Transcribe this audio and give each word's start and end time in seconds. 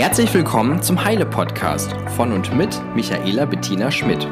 Herzlich 0.00 0.32
willkommen 0.32 0.82
zum 0.82 1.04
Heile 1.04 1.26
Podcast 1.26 1.94
von 2.16 2.32
und 2.32 2.56
mit 2.56 2.80
Michaela 2.94 3.44
Bettina 3.44 3.90
Schmidt. 3.90 4.26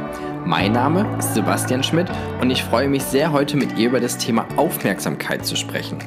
Mein 0.46 0.72
Name 0.72 1.06
ist 1.19 1.35
Sebastian 1.35 1.83
Schmidt 1.83 2.11
und 2.41 2.48
ich 2.48 2.64
freue 2.64 2.88
mich 2.88 3.03
sehr, 3.03 3.33
heute 3.33 3.59
mit 3.59 3.77
ihr 3.77 3.91
über 3.91 4.01
das 4.01 4.17
Thema 4.17 4.49
Aufmerksamkeit 4.57 5.45
zu 5.45 5.57
sprechen. 5.57 5.99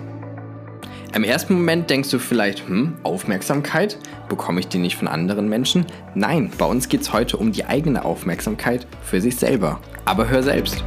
Im 1.14 1.24
ersten 1.24 1.54
Moment 1.54 1.92
denkst 1.92 2.10
du 2.10 2.18
vielleicht, 2.18 2.68
hm, 2.68 2.98
Aufmerksamkeit? 3.04 4.00
Bekomme 4.30 4.62
ich 4.62 4.68
die 4.68 4.80
nicht 4.80 4.96
von 4.96 5.08
anderen 5.08 5.48
Menschen? 5.48 5.86
Nein, 6.16 6.50
bei 6.58 6.66
uns 6.66 6.90
geht 6.90 7.02
es 7.02 7.14
heute 7.14 7.38
um 7.38 7.52
die 7.52 7.66
eigene 7.66 8.04
Aufmerksamkeit 8.04 8.88
für 9.04 9.22
sich 9.22 9.36
selber. 9.36 9.80
Aber 10.06 10.28
hör 10.28 10.42
selbst. 10.42 10.84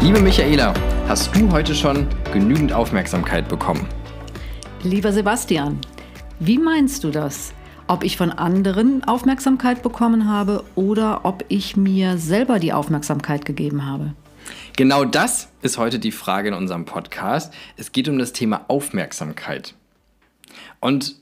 Liebe 0.00 0.20
Michaela, 0.20 0.72
hast 1.08 1.36
du 1.36 1.52
heute 1.52 1.74
schon 1.74 2.06
genügend 2.32 2.72
Aufmerksamkeit 2.72 3.48
bekommen? 3.48 3.86
Lieber 4.84 5.14
Sebastian, 5.14 5.78
wie 6.40 6.58
meinst 6.58 7.04
du 7.04 7.10
das? 7.10 7.54
Ob 7.86 8.04
ich 8.04 8.18
von 8.18 8.30
anderen 8.30 9.02
Aufmerksamkeit 9.04 9.82
bekommen 9.82 10.28
habe 10.28 10.62
oder 10.74 11.24
ob 11.24 11.42
ich 11.48 11.74
mir 11.74 12.18
selber 12.18 12.58
die 12.58 12.74
Aufmerksamkeit 12.74 13.46
gegeben 13.46 13.86
habe? 13.86 14.12
Genau 14.76 15.06
das 15.06 15.48
ist 15.62 15.78
heute 15.78 15.98
die 15.98 16.12
Frage 16.12 16.48
in 16.48 16.54
unserem 16.54 16.84
Podcast. 16.84 17.54
Es 17.78 17.92
geht 17.92 18.10
um 18.10 18.18
das 18.18 18.34
Thema 18.34 18.66
Aufmerksamkeit. 18.68 19.74
Und 20.80 21.16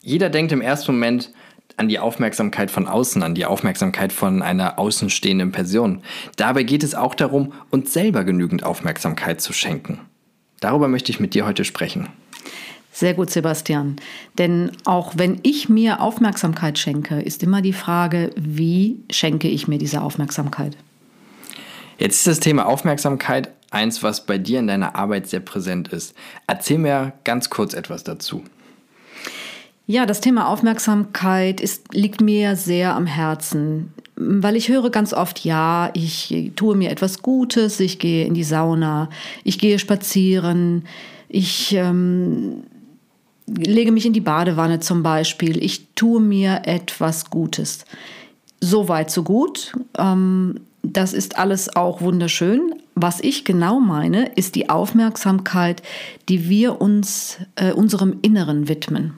jeder 0.00 0.30
denkt 0.30 0.52
im 0.52 0.62
ersten 0.62 0.92
Moment 0.92 1.30
an 1.76 1.88
die 1.88 1.98
Aufmerksamkeit 1.98 2.70
von 2.70 2.88
außen, 2.88 3.22
an 3.22 3.34
die 3.34 3.44
Aufmerksamkeit 3.44 4.14
von 4.14 4.40
einer 4.40 4.78
außenstehenden 4.78 5.52
Person. 5.52 6.00
Dabei 6.36 6.62
geht 6.62 6.82
es 6.82 6.94
auch 6.94 7.14
darum, 7.14 7.52
uns 7.68 7.92
selber 7.92 8.24
genügend 8.24 8.64
Aufmerksamkeit 8.64 9.42
zu 9.42 9.52
schenken. 9.52 10.00
Darüber 10.60 10.88
möchte 10.88 11.12
ich 11.12 11.20
mit 11.20 11.34
dir 11.34 11.44
heute 11.44 11.66
sprechen. 11.66 12.08
Sehr 12.94 13.14
gut, 13.14 13.28
Sebastian. 13.28 13.96
Denn 14.38 14.70
auch 14.84 15.14
wenn 15.16 15.40
ich 15.42 15.68
mir 15.68 16.00
Aufmerksamkeit 16.00 16.78
schenke, 16.78 17.20
ist 17.20 17.42
immer 17.42 17.60
die 17.60 17.72
Frage, 17.72 18.30
wie 18.36 19.00
schenke 19.10 19.48
ich 19.48 19.66
mir 19.66 19.78
diese 19.78 20.00
Aufmerksamkeit? 20.00 20.76
Jetzt 21.98 22.18
ist 22.18 22.26
das 22.28 22.40
Thema 22.40 22.66
Aufmerksamkeit 22.66 23.50
eins, 23.72 24.04
was 24.04 24.24
bei 24.24 24.38
dir 24.38 24.60
in 24.60 24.68
deiner 24.68 24.94
Arbeit 24.94 25.26
sehr 25.26 25.40
präsent 25.40 25.88
ist. 25.88 26.14
Erzähl 26.46 26.78
mir 26.78 27.14
ganz 27.24 27.50
kurz 27.50 27.74
etwas 27.74 28.04
dazu. 28.04 28.44
Ja, 29.88 30.06
das 30.06 30.20
Thema 30.20 30.46
Aufmerksamkeit 30.46 31.60
ist, 31.60 31.92
liegt 31.92 32.20
mir 32.20 32.54
sehr 32.54 32.94
am 32.94 33.06
Herzen, 33.06 33.92
weil 34.14 34.54
ich 34.54 34.68
höre 34.68 34.90
ganz 34.90 35.12
oft, 35.12 35.44
ja, 35.44 35.90
ich 35.94 36.52
tue 36.54 36.76
mir 36.76 36.92
etwas 36.92 37.22
Gutes, 37.22 37.80
ich 37.80 37.98
gehe 37.98 38.24
in 38.24 38.34
die 38.34 38.44
Sauna, 38.44 39.10
ich 39.42 39.58
gehe 39.58 39.80
spazieren, 39.80 40.84
ich 41.28 41.74
ähm, 41.74 42.62
lege 43.46 43.92
mich 43.92 44.06
in 44.06 44.12
die 44.12 44.20
Badewanne 44.20 44.80
zum 44.80 45.02
Beispiel, 45.02 45.62
ich 45.62 45.88
tue 45.94 46.20
mir 46.20 46.62
etwas 46.64 47.30
Gutes. 47.30 47.84
So 48.60 48.88
weit, 48.88 49.10
so 49.10 49.22
gut. 49.22 49.72
Ähm, 49.98 50.60
das 50.82 51.12
ist 51.12 51.38
alles 51.38 51.74
auch 51.74 52.00
wunderschön. 52.00 52.74
Was 52.94 53.20
ich 53.20 53.44
genau 53.44 53.80
meine, 53.80 54.26
ist 54.34 54.54
die 54.54 54.68
Aufmerksamkeit, 54.68 55.82
die 56.28 56.48
wir 56.48 56.80
uns 56.80 57.38
äh, 57.56 57.72
unserem 57.72 58.18
Inneren 58.22 58.68
widmen. 58.68 59.14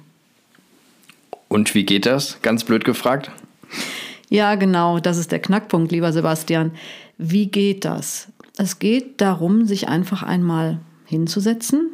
Und 1.49 1.75
wie 1.75 1.85
geht 1.85 2.07
das? 2.07 2.41
Ganz 2.43 2.65
blöd 2.65 2.85
gefragt. 2.85 3.31
Ja, 4.29 4.55
genau, 4.57 4.99
das 4.99 5.19
ist 5.19 5.31
der 5.31 5.39
Knackpunkt, 5.39 5.93
lieber 5.93 6.13
Sebastian. 6.13 6.73
Wie 7.19 7.47
geht 7.47 7.85
das? 7.85 8.29
Es 8.57 8.79
geht 8.79 9.21
darum, 9.21 9.67
sich 9.67 9.89
einfach 9.89 10.23
einmal 10.23 10.79
hinzusetzen. 11.07 11.93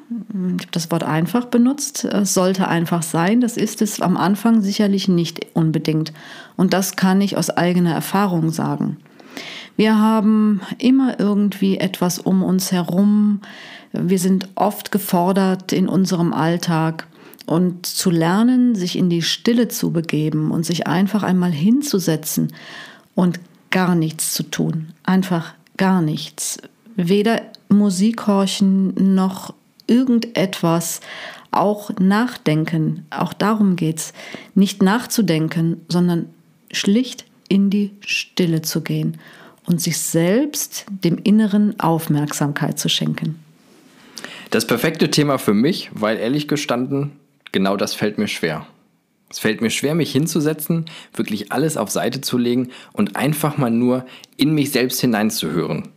Ich 0.56 0.62
habe 0.62 0.72
das 0.72 0.90
Wort 0.90 1.04
einfach 1.04 1.44
benutzt. 1.44 2.04
Es 2.04 2.34
sollte 2.34 2.66
einfach 2.66 3.02
sein. 3.02 3.40
Das 3.40 3.56
ist 3.56 3.82
es 3.82 4.00
am 4.00 4.16
Anfang 4.16 4.62
sicherlich 4.62 5.06
nicht 5.06 5.46
unbedingt. 5.54 6.12
Und 6.56 6.72
das 6.72 6.96
kann 6.96 7.20
ich 7.20 7.36
aus 7.36 7.50
eigener 7.50 7.92
Erfahrung 7.92 8.50
sagen. 8.50 8.96
Wir 9.76 9.98
haben 9.98 10.60
immer 10.78 11.20
irgendwie 11.20 11.78
etwas 11.78 12.18
um 12.18 12.42
uns 12.42 12.72
herum. 12.72 13.40
Wir 13.92 14.18
sind 14.18 14.48
oft 14.54 14.90
gefordert 14.90 15.72
in 15.72 15.88
unserem 15.88 16.32
Alltag. 16.32 17.06
Und 17.44 17.86
zu 17.86 18.10
lernen, 18.10 18.76
sich 18.76 18.96
in 18.96 19.10
die 19.10 19.22
Stille 19.22 19.68
zu 19.68 19.90
begeben 19.90 20.52
und 20.52 20.64
sich 20.64 20.86
einfach 20.86 21.22
einmal 21.24 21.50
hinzusetzen 21.50 22.52
und 23.14 23.40
gar 23.70 23.96
nichts 23.96 24.32
zu 24.32 24.44
tun. 24.44 24.90
Einfach 25.02 25.54
gar 25.76 26.02
nichts. 26.02 26.58
Weder 26.94 27.42
Musik 27.72 28.26
horchen 28.26 29.14
noch 29.14 29.54
irgendetwas, 29.86 31.00
auch 31.50 31.90
nachdenken. 31.98 33.06
Auch 33.10 33.32
darum 33.32 33.76
geht 33.76 33.98
es. 33.98 34.12
Nicht 34.54 34.82
nachzudenken, 34.82 35.80
sondern 35.88 36.30
schlicht 36.70 37.26
in 37.48 37.70
die 37.70 37.90
Stille 38.00 38.62
zu 38.62 38.80
gehen 38.80 39.18
und 39.66 39.80
sich 39.80 39.98
selbst 39.98 40.86
dem 40.88 41.18
Inneren 41.18 41.78
Aufmerksamkeit 41.78 42.78
zu 42.78 42.88
schenken. 42.88 43.38
Das 44.50 44.66
perfekte 44.66 45.10
Thema 45.10 45.38
für 45.38 45.54
mich, 45.54 45.90
weil 45.92 46.18
ehrlich 46.18 46.48
gestanden, 46.48 47.12
genau 47.52 47.76
das 47.76 47.94
fällt 47.94 48.18
mir 48.18 48.28
schwer. 48.28 48.66
Es 49.30 49.38
fällt 49.38 49.62
mir 49.62 49.70
schwer, 49.70 49.94
mich 49.94 50.12
hinzusetzen, 50.12 50.84
wirklich 51.14 51.52
alles 51.52 51.78
auf 51.78 51.90
Seite 51.90 52.20
zu 52.20 52.36
legen 52.36 52.70
und 52.92 53.16
einfach 53.16 53.56
mal 53.56 53.70
nur 53.70 54.04
in 54.36 54.54
mich 54.54 54.72
selbst 54.72 55.00
hineinzuhören. 55.00 55.88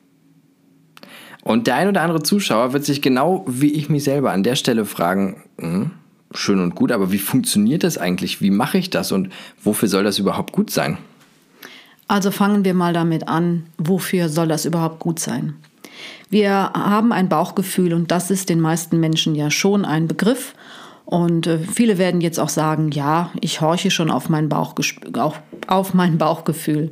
Und 1.46 1.68
der 1.68 1.76
ein 1.76 1.88
oder 1.88 2.02
andere 2.02 2.24
Zuschauer 2.24 2.74
wird 2.74 2.86
sich 2.86 3.04
genau 3.04 3.46
wie 3.48 3.72
ich 3.72 3.88
mich 3.88 4.04
selber 4.04 4.32
an 4.32 4.42
der 4.42 4.56
Stelle 4.56 4.84
fragen, 4.84 5.44
hm, 5.60 5.92
schön 6.34 6.60
und 6.60 6.74
gut, 6.74 6.92
aber 6.92 7.12
wie 7.12 7.20
funktioniert 7.20 7.84
das 7.84 8.00
eigentlich? 8.00 8.42
Wie 8.42 8.50
mache 8.50 8.80
ich 8.80 8.90
das 8.90 9.12
und 9.12 9.30
wofür 9.64 9.88
soll 9.88 10.04
das 10.04 10.18
überhaupt 10.18 10.54
gut 10.54 10.72
sein? 10.72 10.98
Also 12.08 12.32
fangen 12.32 12.66
wir 12.66 12.74
mal 12.74 12.94
damit 12.94 13.28
an, 13.28 13.68
wofür 13.78 14.28
soll 14.28 14.48
das 14.48 14.66
überhaupt 14.66 15.00
gut 15.00 15.20
sein? 15.20 15.54
Wir 16.32 16.72
haben 16.74 17.14
ein 17.14 17.30
Bauchgefühl 17.30 17.94
und 17.94 18.10
das 18.10 18.32
ist 18.32 18.50
den 18.50 18.60
meisten 18.60 19.00
Menschen 19.00 19.36
ja 19.36 19.52
schon 19.52 19.86
ein 19.86 20.08
Begriff. 20.08 20.56
Und 21.06 21.46
äh, 21.46 21.60
viele 21.60 22.00
werden 22.00 22.22
jetzt 22.22 22.40
auch 22.40 22.50
sagen, 22.50 22.90
ja, 22.90 23.30
ich 23.40 23.62
horche 23.62 23.92
schon 23.92 24.10
auf 24.10 24.30
mein, 24.30 24.52
auf 24.52 25.94
mein 25.94 26.18
Bauchgefühl. 26.18 26.90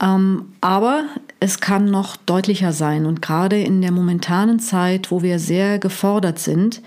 Ähm, 0.00 0.52
aber 0.60 1.04
es 1.40 1.60
kann 1.60 1.86
noch 1.86 2.16
deutlicher 2.16 2.72
sein. 2.72 3.06
Und 3.06 3.22
gerade 3.22 3.60
in 3.60 3.80
der 3.82 3.92
momentanen 3.92 4.60
Zeit, 4.60 5.10
wo 5.10 5.22
wir 5.22 5.38
sehr 5.38 5.78
gefordert 5.78 6.38
sind, 6.38 6.82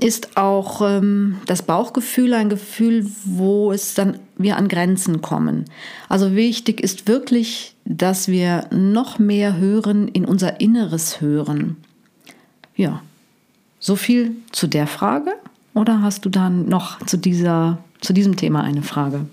ist 0.00 0.36
auch 0.36 0.80
ähm, 0.82 1.38
das 1.46 1.62
Bauchgefühl 1.62 2.34
ein 2.34 2.48
Gefühl, 2.48 3.10
wo 3.24 3.72
es 3.72 3.94
dann 3.94 4.18
wir 4.36 4.56
an 4.56 4.68
Grenzen 4.68 5.20
kommen. 5.20 5.64
Also 6.08 6.36
wichtig 6.36 6.80
ist 6.80 7.08
wirklich, 7.08 7.74
dass 7.84 8.28
wir 8.28 8.66
noch 8.70 9.18
mehr 9.18 9.56
hören, 9.56 10.06
in 10.08 10.24
unser 10.24 10.60
Inneres 10.60 11.20
hören. 11.20 11.76
Ja, 12.76 13.02
so 13.80 13.96
viel 13.96 14.36
zu 14.52 14.68
der 14.68 14.86
Frage. 14.86 15.32
Oder 15.74 16.02
hast 16.02 16.24
du 16.24 16.28
dann 16.28 16.68
noch 16.68 17.04
zu, 17.04 17.16
dieser, 17.16 17.78
zu 18.00 18.12
diesem 18.12 18.36
Thema 18.36 18.62
eine 18.62 18.82
Frage? 18.82 19.26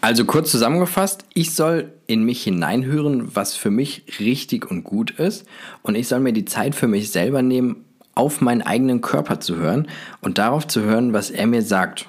Also 0.00 0.24
kurz 0.24 0.50
zusammengefasst, 0.50 1.24
ich 1.34 1.54
soll 1.54 1.92
in 2.06 2.24
mich 2.24 2.42
hineinhören, 2.42 3.34
was 3.34 3.54
für 3.54 3.70
mich 3.70 4.02
richtig 4.20 4.70
und 4.70 4.84
gut 4.84 5.12
ist. 5.12 5.46
Und 5.82 5.94
ich 5.94 6.08
soll 6.08 6.20
mir 6.20 6.32
die 6.32 6.44
Zeit 6.44 6.74
für 6.74 6.88
mich 6.88 7.10
selber 7.10 7.42
nehmen, 7.42 7.84
auf 8.14 8.40
meinen 8.40 8.62
eigenen 8.62 9.00
Körper 9.00 9.40
zu 9.40 9.56
hören 9.56 9.88
und 10.20 10.38
darauf 10.38 10.66
zu 10.66 10.82
hören, 10.82 11.12
was 11.12 11.30
er 11.30 11.46
mir 11.46 11.62
sagt. 11.62 12.06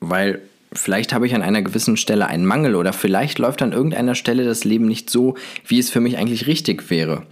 Weil 0.00 0.40
vielleicht 0.72 1.12
habe 1.12 1.26
ich 1.26 1.34
an 1.34 1.42
einer 1.42 1.62
gewissen 1.62 1.96
Stelle 1.96 2.26
einen 2.26 2.46
Mangel 2.46 2.74
oder 2.74 2.92
vielleicht 2.92 3.38
läuft 3.38 3.62
an 3.62 3.72
irgendeiner 3.72 4.14
Stelle 4.14 4.44
das 4.44 4.64
Leben 4.64 4.86
nicht 4.86 5.10
so, 5.10 5.36
wie 5.66 5.78
es 5.78 5.90
für 5.90 6.00
mich 6.00 6.18
eigentlich 6.18 6.46
richtig 6.46 6.90
wäre. 6.90 7.22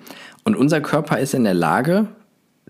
Und 0.45 0.57
unser 0.57 0.81
Körper 0.81 1.19
ist 1.19 1.35
in 1.35 1.45
der 1.45 1.55
Lage, 1.55 2.09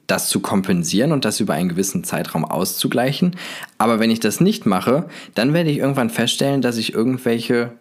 das 0.07 0.29
zu 0.29 0.41
kompensieren 0.41 1.13
und 1.13 1.25
das 1.25 1.41
über 1.41 1.55
einen 1.55 1.69
gewissen 1.69 2.05
Zeitraum 2.05 2.45
auszugleichen. 2.45 3.37
Aber 3.79 3.99
wenn 3.99 4.11
ich 4.11 4.21
das 4.21 4.41
nicht 4.41 4.67
mache, 4.67 5.09
dann 5.35 5.53
werde 5.53 5.71
ich 5.71 5.79
irgendwann 5.79 6.11
feststellen, 6.11 6.63
dass 6.63 6.77
ich 6.77 6.95
irgendwelche 6.95 7.73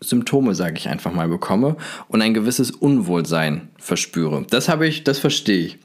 Symptome, 0.00 0.54
sage 0.54 0.76
ich 0.76 0.88
einfach 0.88 1.12
mal, 1.12 1.28
bekomme 1.28 1.76
und 2.08 2.22
ein 2.22 2.34
gewisses 2.34 2.70
Unwohlsein 2.70 3.68
verspüre. 3.78 4.44
Das 4.48 4.68
habe 4.68 4.86
ich, 4.86 5.04
das 5.04 5.18
verstehe 5.18 5.66
ich. 5.66 5.78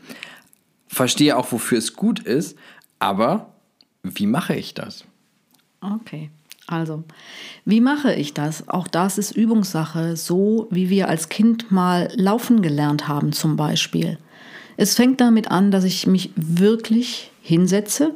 Verstehe 0.88 1.38
auch, 1.38 1.52
wofür 1.52 1.78
es 1.78 1.96
gut 1.96 2.20
ist, 2.20 2.58
aber 2.98 3.54
wie 4.04 4.26
mache 4.26 4.56
ich 4.56 4.74
das? 4.74 5.06
Okay. 5.82 6.30
Also, 6.68 7.04
wie 7.66 7.82
mache 7.82 8.14
ich 8.14 8.36
das? 8.36 8.70
Auch 8.70 8.88
das 8.88 9.18
ist 9.18 9.32
Übungssache, 9.32 10.16
so 10.16 10.68
wie 10.70 10.90
wir 10.90 11.08
als 11.08 11.30
Kind 11.30 11.72
mal 11.72 12.12
laufen 12.16 12.62
gelernt 12.62 13.08
haben 13.08 13.32
zum 13.32 13.56
Beispiel. 13.56 14.20
Es 14.82 14.96
fängt 14.96 15.20
damit 15.20 15.52
an, 15.52 15.72
dass 15.72 15.84
ich 15.84 16.08
mich 16.08 16.32
wirklich 16.38 17.32
hinsetze 17.42 18.14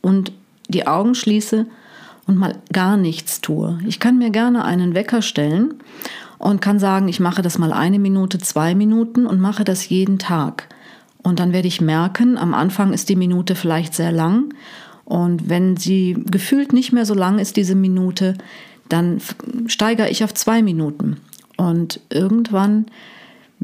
und 0.00 0.32
die 0.68 0.86
Augen 0.86 1.14
schließe 1.14 1.66
und 2.26 2.38
mal 2.38 2.56
gar 2.72 2.96
nichts 2.96 3.42
tue. 3.42 3.78
Ich 3.86 4.00
kann 4.00 4.16
mir 4.16 4.30
gerne 4.30 4.64
einen 4.64 4.94
Wecker 4.94 5.20
stellen 5.20 5.74
und 6.38 6.62
kann 6.62 6.78
sagen, 6.78 7.08
ich 7.08 7.20
mache 7.20 7.42
das 7.42 7.58
mal 7.58 7.74
eine 7.74 7.98
Minute, 7.98 8.38
zwei 8.38 8.74
Minuten 8.74 9.26
und 9.26 9.38
mache 9.38 9.64
das 9.64 9.86
jeden 9.90 10.18
Tag. 10.18 10.66
Und 11.22 11.40
dann 11.40 11.52
werde 11.52 11.68
ich 11.68 11.82
merken, 11.82 12.38
am 12.38 12.54
Anfang 12.54 12.94
ist 12.94 13.10
die 13.10 13.16
Minute 13.16 13.54
vielleicht 13.54 13.92
sehr 13.92 14.12
lang. 14.12 14.54
Und 15.04 15.50
wenn 15.50 15.76
sie 15.76 16.16
gefühlt 16.30 16.72
nicht 16.72 16.94
mehr 16.94 17.04
so 17.04 17.12
lang 17.12 17.38
ist, 17.38 17.58
diese 17.58 17.74
Minute, 17.74 18.38
dann 18.88 19.20
steigere 19.66 20.08
ich 20.08 20.24
auf 20.24 20.32
zwei 20.32 20.62
Minuten. 20.62 21.18
Und 21.58 22.00
irgendwann 22.08 22.86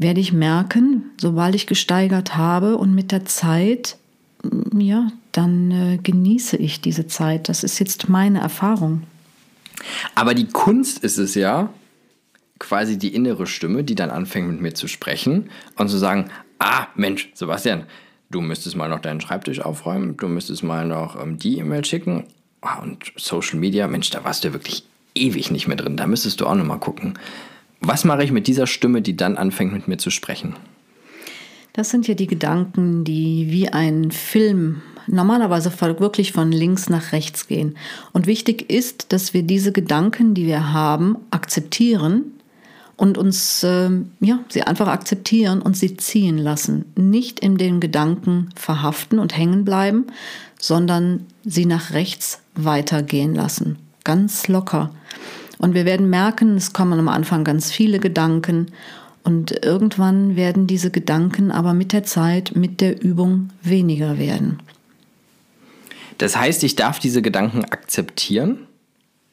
werde 0.01 0.21
ich 0.21 0.31
merken, 0.31 1.11
sobald 1.19 1.55
ich 1.55 1.67
gesteigert 1.67 2.37
habe 2.37 2.77
und 2.77 2.95
mit 2.95 3.11
der 3.11 3.25
Zeit, 3.25 3.97
ja, 4.77 5.11
dann 5.33 5.71
äh, 5.71 5.97
genieße 6.01 6.55
ich 6.57 6.79
diese 6.79 7.07
Zeit. 7.07 7.49
Das 7.49 7.63
ist 7.63 7.79
jetzt 7.79 8.07
meine 8.07 8.39
Erfahrung. 8.39 9.03
Aber 10.15 10.33
die 10.33 10.47
Kunst 10.47 11.03
ist 11.03 11.17
es 11.17 11.35
ja, 11.35 11.69
quasi 12.59 12.97
die 12.97 13.13
innere 13.13 13.45
Stimme, 13.45 13.83
die 13.83 13.95
dann 13.95 14.09
anfängt 14.09 14.49
mit 14.49 14.61
mir 14.61 14.73
zu 14.73 14.87
sprechen 14.87 15.49
und 15.75 15.89
zu 15.89 15.97
sagen, 15.97 16.29
ah 16.59 16.87
Mensch, 16.95 17.29
Sebastian, 17.33 17.85
du 18.29 18.41
müsstest 18.41 18.75
mal 18.75 18.89
noch 18.89 18.99
deinen 18.99 19.21
Schreibtisch 19.21 19.59
aufräumen, 19.59 20.17
du 20.17 20.27
müsstest 20.27 20.63
mal 20.63 20.85
noch 20.85 21.21
ähm, 21.21 21.37
die 21.37 21.57
E-Mail 21.57 21.83
schicken 21.83 22.25
ah, 22.61 22.79
und 22.79 23.11
Social 23.15 23.59
Media, 23.59 23.87
Mensch, 23.87 24.09
da 24.09 24.23
warst 24.23 24.43
du 24.43 24.53
wirklich 24.53 24.83
ewig 25.15 25.51
nicht 25.51 25.67
mehr 25.67 25.77
drin, 25.77 25.97
da 25.97 26.07
müsstest 26.07 26.39
du 26.39 26.45
auch 26.45 26.55
noch 26.55 26.65
mal 26.65 26.77
gucken. 26.77 27.17
Was 27.81 28.03
mache 28.03 28.23
ich 28.23 28.31
mit 28.31 28.47
dieser 28.47 28.67
Stimme, 28.67 29.01
die 29.01 29.15
dann 29.15 29.37
anfängt 29.37 29.73
mit 29.73 29.87
mir 29.87 29.97
zu 29.97 30.09
sprechen? 30.09 30.55
Das 31.73 31.89
sind 31.89 32.07
ja 32.07 32.13
die 32.13 32.27
Gedanken, 32.27 33.03
die 33.03 33.47
wie 33.49 33.69
ein 33.69 34.11
Film 34.11 34.81
normalerweise 35.07 35.71
wirklich 35.99 36.33
von 36.33 36.51
links 36.51 36.89
nach 36.89 37.11
rechts 37.13 37.47
gehen. 37.47 37.77
Und 38.11 38.27
wichtig 38.27 38.69
ist, 38.69 39.11
dass 39.13 39.33
wir 39.33 39.43
diese 39.43 39.71
Gedanken, 39.71 40.33
die 40.33 40.45
wir 40.45 40.73
haben, 40.73 41.17
akzeptieren 41.31 42.33
und 42.97 43.17
uns, 43.17 43.63
äh, 43.63 43.89
ja, 44.19 44.39
sie 44.49 44.63
einfach 44.63 44.87
akzeptieren 44.87 45.61
und 45.61 45.77
sie 45.77 45.95
ziehen 45.95 46.37
lassen. 46.37 46.85
Nicht 46.95 47.39
in 47.39 47.57
den 47.57 47.79
Gedanken 47.79 48.49
verhaften 48.55 49.19
und 49.19 49.37
hängen 49.37 49.63
bleiben, 49.63 50.07
sondern 50.59 51.25
sie 51.45 51.65
nach 51.65 51.91
rechts 51.91 52.41
weitergehen 52.55 53.33
lassen. 53.33 53.77
Ganz 54.03 54.47
locker. 54.47 54.91
Und 55.59 55.75
wir 55.75 55.85
werden 55.85 56.09
merken, 56.09 56.55
es 56.55 56.73
kommen 56.73 56.97
am 56.97 57.09
Anfang 57.09 57.43
ganz 57.43 57.71
viele 57.71 57.99
Gedanken 57.99 58.71
und 59.23 59.63
irgendwann 59.63 60.35
werden 60.35 60.65
diese 60.65 60.89
Gedanken 60.89 61.51
aber 61.51 61.73
mit 61.73 61.93
der 61.93 62.03
Zeit, 62.03 62.55
mit 62.55 62.81
der 62.81 63.03
Übung 63.03 63.49
weniger 63.61 64.17
werden. 64.17 64.59
Das 66.17 66.35
heißt, 66.35 66.63
ich 66.63 66.75
darf 66.75 66.99
diese 66.99 67.21
Gedanken 67.21 67.65
akzeptieren 67.65 68.67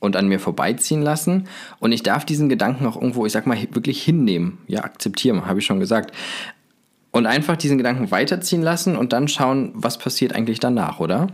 und 0.01 0.17
an 0.17 0.29
mir 0.29 0.41
vorbeiziehen 0.41 1.03
lassen. 1.03 1.49
Und 1.79 1.93
ich 1.93 2.03
darf 2.03 2.25
diesen 2.25 2.49
Gedanken 2.49 2.87
auch 2.87 2.97
irgendwo, 2.97 3.25
ich 3.25 3.33
sag 3.33 3.47
mal, 3.47 3.59
wirklich 3.73 4.03
hinnehmen. 4.03 4.59
Ja, 4.67 4.85
akzeptieren, 4.85 5.47
habe 5.47 5.61
ich 5.61 5.67
schon 5.67 5.81
gesagt. 5.81 6.15
Und 7.13 7.27
einfach 7.27 7.57
diesen 7.57 7.79
Gedanken 7.79 8.11
weiterziehen 8.11 8.63
lassen 8.63 8.97
und 8.97 9.13
dann 9.13 9.29
schauen, 9.29 9.71
was 9.75 9.99
passiert 9.99 10.35
eigentlich 10.35 10.61
danach, 10.61 11.01
oder? 11.01 11.29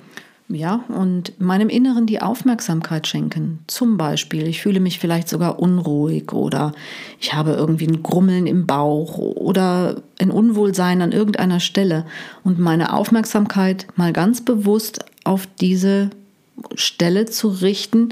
Ja, 0.54 0.84
und 0.88 1.40
meinem 1.40 1.70
Inneren 1.70 2.04
die 2.04 2.20
Aufmerksamkeit 2.20 3.06
schenken. 3.06 3.60
Zum 3.68 3.96
Beispiel, 3.96 4.46
ich 4.46 4.60
fühle 4.60 4.80
mich 4.80 4.98
vielleicht 4.98 5.26
sogar 5.28 5.58
unruhig 5.58 6.32
oder 6.32 6.72
ich 7.18 7.32
habe 7.32 7.52
irgendwie 7.52 7.86
ein 7.86 8.02
Grummeln 8.02 8.46
im 8.46 8.66
Bauch 8.66 9.16
oder 9.16 10.02
ein 10.20 10.30
Unwohlsein 10.30 11.00
an 11.00 11.10
irgendeiner 11.10 11.58
Stelle 11.58 12.04
und 12.44 12.58
meine 12.58 12.92
Aufmerksamkeit 12.92 13.86
mal 13.96 14.12
ganz 14.12 14.44
bewusst 14.44 15.02
auf 15.24 15.48
diese 15.58 16.10
Stelle 16.74 17.24
zu 17.24 17.48
richten, 17.48 18.10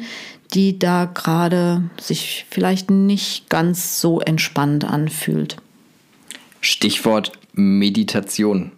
die 0.54 0.78
da 0.78 1.04
gerade 1.04 1.90
sich 2.00 2.46
vielleicht 2.48 2.90
nicht 2.90 3.50
ganz 3.50 4.00
so 4.00 4.18
entspannt 4.18 4.84
anfühlt. 4.86 5.58
Stichwort 6.62 7.32
Meditation. 7.52 8.72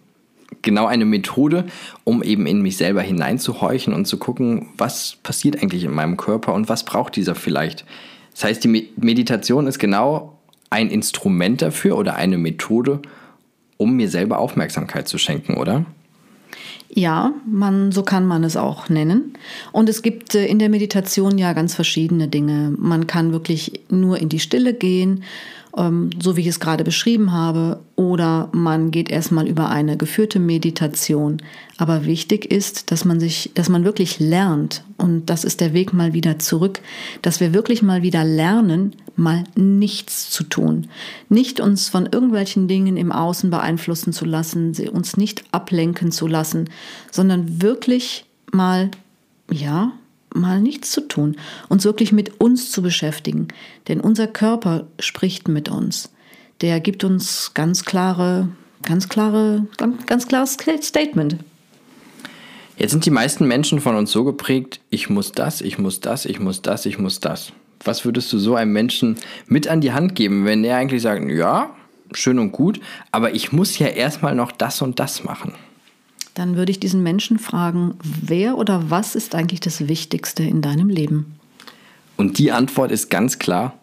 Genau 0.63 0.87
eine 0.87 1.05
Methode, 1.05 1.65
um 2.03 2.23
eben 2.23 2.47
in 2.47 2.61
mich 2.61 2.77
selber 2.77 3.01
hineinzuhorchen 3.01 3.93
und 3.93 4.05
zu 4.05 4.17
gucken, 4.17 4.69
was 4.77 5.17
passiert 5.21 5.61
eigentlich 5.61 5.83
in 5.83 5.91
meinem 5.91 6.17
Körper 6.17 6.53
und 6.53 6.69
was 6.69 6.83
braucht 6.83 7.15
dieser 7.15 7.35
vielleicht. 7.35 7.85
Das 8.33 8.45
heißt, 8.45 8.63
die 8.63 8.89
Meditation 8.97 9.67
ist 9.67 9.77
genau 9.77 10.39
ein 10.71 10.89
Instrument 10.89 11.61
dafür 11.61 11.97
oder 11.97 12.15
eine 12.15 12.37
Methode, 12.37 13.01
um 13.77 13.95
mir 13.95 14.09
selber 14.09 14.39
Aufmerksamkeit 14.39 15.07
zu 15.07 15.19
schenken, 15.19 15.55
oder? 15.55 15.85
Ja, 16.95 17.33
man, 17.45 17.91
so 17.91 18.03
kann 18.03 18.25
man 18.25 18.43
es 18.43 18.55
auch 18.55 18.87
nennen. 18.87 19.33
Und 19.71 19.89
es 19.89 20.03
gibt 20.03 20.35
äh, 20.35 20.45
in 20.45 20.59
der 20.59 20.69
Meditation 20.69 21.37
ja 21.37 21.53
ganz 21.53 21.73
verschiedene 21.73 22.27
Dinge. 22.27 22.73
Man 22.77 23.07
kann 23.07 23.31
wirklich 23.31 23.81
nur 23.89 24.19
in 24.19 24.29
die 24.29 24.39
Stille 24.39 24.73
gehen 24.73 25.23
ähm, 25.77 26.09
so 26.21 26.37
wie 26.37 26.41
ich 26.41 26.47
es 26.47 26.59
gerade 26.59 26.83
beschrieben 26.83 27.31
habe, 27.31 27.79
oder 27.95 28.49
man 28.51 28.91
geht 28.91 29.09
erstmal 29.09 29.47
über 29.47 29.69
eine 29.69 29.97
geführte 29.97 30.39
Meditation. 30.39 31.41
Aber 31.77 32.05
wichtig 32.05 32.51
ist, 32.51 32.91
dass 32.91 33.05
man 33.05 33.19
sich, 33.19 33.51
dass 33.53 33.69
man 33.69 33.83
wirklich 33.83 34.19
lernt, 34.19 34.83
und 34.97 35.29
das 35.29 35.43
ist 35.43 35.61
der 35.61 35.73
Weg 35.73 35.93
mal 35.93 36.13
wieder 36.13 36.39
zurück, 36.39 36.79
dass 37.21 37.39
wir 37.39 37.53
wirklich 37.53 37.81
mal 37.81 38.03
wieder 38.03 38.23
lernen, 38.23 38.95
mal 39.15 39.43
nichts 39.55 40.29
zu 40.29 40.43
tun. 40.43 40.87
Nicht 41.29 41.59
uns 41.59 41.89
von 41.89 42.07
irgendwelchen 42.11 42.67
Dingen 42.67 42.97
im 42.97 43.11
Außen 43.11 43.49
beeinflussen 43.49 44.13
zu 44.13 44.25
lassen, 44.25 44.73
sie 44.73 44.89
uns 44.89 45.17
nicht 45.17 45.43
ablenken 45.51 46.11
zu 46.11 46.27
lassen, 46.27 46.69
sondern 47.11 47.61
wirklich 47.61 48.25
mal, 48.51 48.89
ja, 49.51 49.91
mal 50.35 50.61
nichts 50.61 50.91
zu 50.91 51.01
tun, 51.07 51.37
uns 51.69 51.85
wirklich 51.85 52.11
mit 52.11 52.39
uns 52.41 52.71
zu 52.71 52.81
beschäftigen. 52.81 53.47
Denn 53.87 53.99
unser 54.01 54.27
Körper 54.27 54.87
spricht 54.99 55.47
mit 55.47 55.69
uns. 55.69 56.11
Der 56.61 56.79
gibt 56.79 57.03
uns 57.03 57.51
ganz 57.53 57.85
klare, 57.85 58.49
ganz 58.83 59.09
klare, 59.09 59.67
ganz, 59.77 60.05
ganz 60.05 60.27
klares 60.27 60.57
Statement. 60.81 61.37
Jetzt 62.77 62.91
sind 62.91 63.05
die 63.05 63.11
meisten 63.11 63.47
Menschen 63.47 63.79
von 63.79 63.95
uns 63.95 64.11
so 64.11 64.23
geprägt, 64.23 64.79
ich 64.89 65.09
muss 65.09 65.31
das, 65.31 65.61
ich 65.61 65.77
muss 65.77 65.99
das, 65.99 66.25
ich 66.25 66.39
muss 66.39 66.61
das, 66.61 66.85
ich 66.85 66.97
muss 66.97 67.19
das. 67.19 67.51
Was 67.83 68.05
würdest 68.05 68.31
du 68.33 68.39
so 68.39 68.55
einem 68.55 68.73
Menschen 68.73 69.17
mit 69.45 69.67
an 69.67 69.81
die 69.81 69.91
Hand 69.91 70.15
geben, 70.15 70.45
wenn 70.45 70.63
er 70.63 70.77
eigentlich 70.77 71.01
sagt, 71.01 71.29
ja, 71.29 71.75
schön 72.13 72.39
und 72.39 72.51
gut, 72.51 72.79
aber 73.11 73.35
ich 73.35 73.51
muss 73.51 73.77
ja 73.77 73.87
erstmal 73.87 74.35
noch 74.35 74.51
das 74.51 74.81
und 74.81 74.99
das 74.99 75.23
machen? 75.23 75.53
Dann 76.33 76.55
würde 76.55 76.71
ich 76.71 76.79
diesen 76.79 77.03
Menschen 77.03 77.39
fragen, 77.39 77.95
wer 78.03 78.57
oder 78.57 78.89
was 78.89 79.15
ist 79.15 79.35
eigentlich 79.35 79.59
das 79.59 79.87
Wichtigste 79.87 80.43
in 80.43 80.61
deinem 80.61 80.89
Leben? 80.89 81.39
Und 82.17 82.37
die 82.37 82.51
Antwort 82.51 82.91
ist 82.91 83.09
ganz 83.09 83.39
klar, 83.39 83.77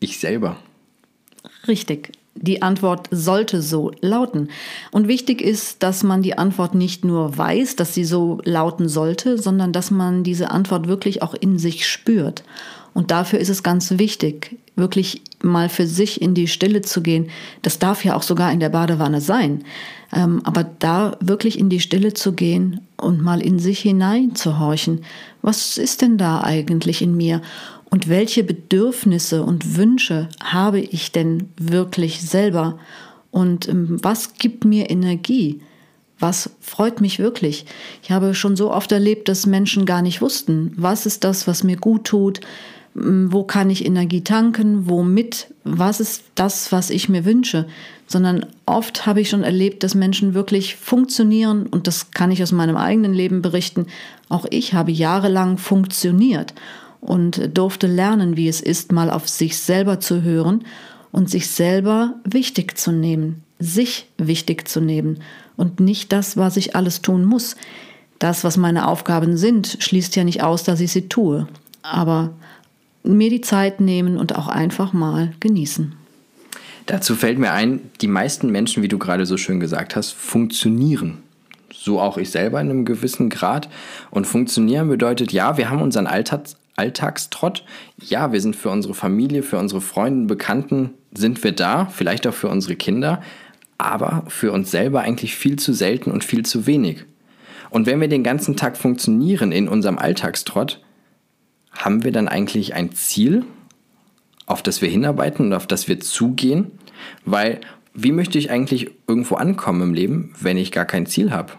ich 0.00 0.18
selber. 0.18 0.56
Richtig. 1.66 2.12
Die 2.36 2.62
Antwort 2.62 3.08
sollte 3.12 3.62
so 3.62 3.92
lauten. 4.00 4.48
Und 4.90 5.06
wichtig 5.06 5.40
ist, 5.40 5.84
dass 5.84 6.02
man 6.02 6.20
die 6.20 6.36
Antwort 6.36 6.74
nicht 6.74 7.04
nur 7.04 7.38
weiß, 7.38 7.76
dass 7.76 7.94
sie 7.94 8.04
so 8.04 8.40
lauten 8.44 8.88
sollte, 8.88 9.38
sondern 9.38 9.72
dass 9.72 9.92
man 9.92 10.24
diese 10.24 10.50
Antwort 10.50 10.88
wirklich 10.88 11.22
auch 11.22 11.34
in 11.34 11.58
sich 11.58 11.86
spürt. 11.86 12.42
Und 12.94 13.10
dafür 13.10 13.40
ist 13.40 13.48
es 13.48 13.64
ganz 13.64 13.98
wichtig, 13.98 14.56
wirklich 14.76 15.22
mal 15.42 15.68
für 15.68 15.86
sich 15.86 16.22
in 16.22 16.34
die 16.34 16.46
Stille 16.46 16.80
zu 16.80 17.02
gehen. 17.02 17.28
Das 17.62 17.80
darf 17.80 18.04
ja 18.04 18.14
auch 18.14 18.22
sogar 18.22 18.52
in 18.52 18.60
der 18.60 18.68
Badewanne 18.68 19.20
sein. 19.20 19.64
Ähm, 20.12 20.40
aber 20.44 20.64
da 20.64 21.16
wirklich 21.20 21.58
in 21.58 21.68
die 21.68 21.80
Stille 21.80 22.14
zu 22.14 22.32
gehen 22.32 22.80
und 22.96 23.20
mal 23.20 23.42
in 23.42 23.58
sich 23.58 23.80
hinein 23.80 24.36
zu 24.36 24.60
horchen. 24.60 25.04
Was 25.42 25.76
ist 25.76 26.02
denn 26.02 26.18
da 26.18 26.42
eigentlich 26.42 27.02
in 27.02 27.16
mir? 27.16 27.42
Und 27.90 28.08
welche 28.08 28.44
Bedürfnisse 28.44 29.42
und 29.42 29.76
Wünsche 29.76 30.28
habe 30.42 30.80
ich 30.80 31.10
denn 31.10 31.48
wirklich 31.56 32.22
selber? 32.22 32.78
Und 33.32 33.68
ähm, 33.68 33.98
was 34.02 34.34
gibt 34.34 34.64
mir 34.64 34.88
Energie? 34.88 35.60
Was 36.20 36.50
freut 36.60 37.00
mich 37.00 37.18
wirklich? 37.18 37.66
Ich 38.02 38.12
habe 38.12 38.34
schon 38.34 38.54
so 38.54 38.72
oft 38.72 38.92
erlebt, 38.92 39.28
dass 39.28 39.46
Menschen 39.46 39.84
gar 39.84 40.00
nicht 40.00 40.22
wussten, 40.22 40.72
was 40.76 41.06
ist 41.06 41.24
das, 41.24 41.48
was 41.48 41.64
mir 41.64 41.76
gut 41.76 42.04
tut, 42.04 42.40
wo 42.94 43.42
kann 43.42 43.70
ich 43.70 43.84
Energie 43.84 44.22
tanken, 44.22 44.88
womit, 44.88 45.52
was 45.64 45.98
ist 45.98 46.24
das, 46.36 46.70
was 46.70 46.90
ich 46.90 47.08
mir 47.08 47.24
wünsche, 47.24 47.66
sondern 48.06 48.46
oft 48.66 49.04
habe 49.06 49.20
ich 49.20 49.30
schon 49.30 49.42
erlebt, 49.42 49.82
dass 49.82 49.96
Menschen 49.96 50.34
wirklich 50.34 50.76
funktionieren 50.76 51.66
und 51.66 51.88
das 51.88 52.12
kann 52.12 52.30
ich 52.30 52.42
aus 52.42 52.52
meinem 52.52 52.76
eigenen 52.76 53.12
Leben 53.12 53.42
berichten. 53.42 53.86
Auch 54.28 54.46
ich 54.48 54.74
habe 54.74 54.92
jahrelang 54.92 55.58
funktioniert 55.58 56.54
und 57.00 57.50
durfte 57.56 57.88
lernen, 57.88 58.36
wie 58.36 58.48
es 58.48 58.60
ist, 58.60 58.92
mal 58.92 59.10
auf 59.10 59.28
sich 59.28 59.58
selber 59.58 59.98
zu 59.98 60.22
hören 60.22 60.64
und 61.10 61.28
sich 61.28 61.48
selber 61.48 62.14
wichtig 62.24 62.78
zu 62.78 62.92
nehmen, 62.92 63.42
sich 63.58 64.06
wichtig 64.18 64.68
zu 64.68 64.80
nehmen 64.80 65.18
und 65.56 65.80
nicht 65.80 66.12
das, 66.12 66.36
was 66.36 66.56
ich 66.56 66.76
alles 66.76 67.02
tun 67.02 67.24
muss. 67.24 67.56
Das, 68.20 68.44
was 68.44 68.56
meine 68.56 68.86
Aufgaben 68.86 69.36
sind, 69.36 69.78
schließt 69.80 70.14
ja 70.14 70.22
nicht 70.22 70.44
aus, 70.44 70.62
dass 70.62 70.80
ich 70.80 70.92
sie 70.92 71.08
tue. 71.08 71.48
Aber 71.82 72.32
mir 73.04 73.30
die 73.30 73.40
Zeit 73.40 73.80
nehmen 73.80 74.16
und 74.16 74.34
auch 74.34 74.48
einfach 74.48 74.92
mal 74.92 75.32
genießen. 75.40 75.94
Dazu 76.86 77.14
fällt 77.14 77.38
mir 77.38 77.52
ein, 77.52 77.80
die 78.00 78.08
meisten 78.08 78.50
Menschen, 78.50 78.82
wie 78.82 78.88
du 78.88 78.98
gerade 78.98 79.26
so 79.26 79.36
schön 79.36 79.60
gesagt 79.60 79.96
hast, 79.96 80.12
funktionieren. 80.12 81.18
So 81.72 82.00
auch 82.00 82.18
ich 82.18 82.30
selber 82.30 82.60
in 82.60 82.70
einem 82.70 82.84
gewissen 82.84 83.30
Grad. 83.30 83.68
Und 84.10 84.26
funktionieren 84.26 84.88
bedeutet, 84.88 85.32
ja, 85.32 85.56
wir 85.56 85.70
haben 85.70 85.82
unseren 85.82 86.06
Alltags 86.06 86.56
Alltagstrott. 86.76 87.64
Ja, 88.00 88.32
wir 88.32 88.40
sind 88.40 88.56
für 88.56 88.68
unsere 88.68 88.94
Familie, 88.94 89.44
für 89.44 89.58
unsere 89.58 89.80
Freunde, 89.80 90.26
Bekannten, 90.26 90.90
sind 91.14 91.44
wir 91.44 91.52
da, 91.52 91.86
vielleicht 91.86 92.26
auch 92.26 92.34
für 92.34 92.48
unsere 92.48 92.74
Kinder. 92.74 93.22
aber 93.78 94.24
für 94.28 94.52
uns 94.52 94.70
selber 94.70 95.00
eigentlich 95.00 95.34
viel 95.34 95.58
zu 95.58 95.72
selten 95.72 96.10
und 96.10 96.24
viel 96.24 96.44
zu 96.44 96.66
wenig. 96.66 97.04
Und 97.70 97.86
wenn 97.86 98.00
wir 98.00 98.08
den 98.08 98.22
ganzen 98.22 98.56
Tag 98.56 98.76
funktionieren 98.76 99.52
in 99.52 99.68
unserem 99.68 99.98
Alltagstrott, 99.98 100.80
haben 101.76 102.04
wir 102.04 102.12
dann 102.12 102.28
eigentlich 102.28 102.74
ein 102.74 102.92
Ziel, 102.92 103.44
auf 104.46 104.62
das 104.62 104.82
wir 104.82 104.88
hinarbeiten 104.88 105.46
und 105.46 105.52
auf 105.52 105.66
das 105.66 105.88
wir 105.88 106.00
zugehen? 106.00 106.72
Weil 107.24 107.60
wie 107.94 108.12
möchte 108.12 108.38
ich 108.38 108.50
eigentlich 108.50 108.90
irgendwo 109.06 109.36
ankommen 109.36 109.82
im 109.82 109.94
Leben, 109.94 110.34
wenn 110.40 110.56
ich 110.56 110.72
gar 110.72 110.84
kein 110.84 111.06
Ziel 111.06 111.30
habe? 111.30 111.52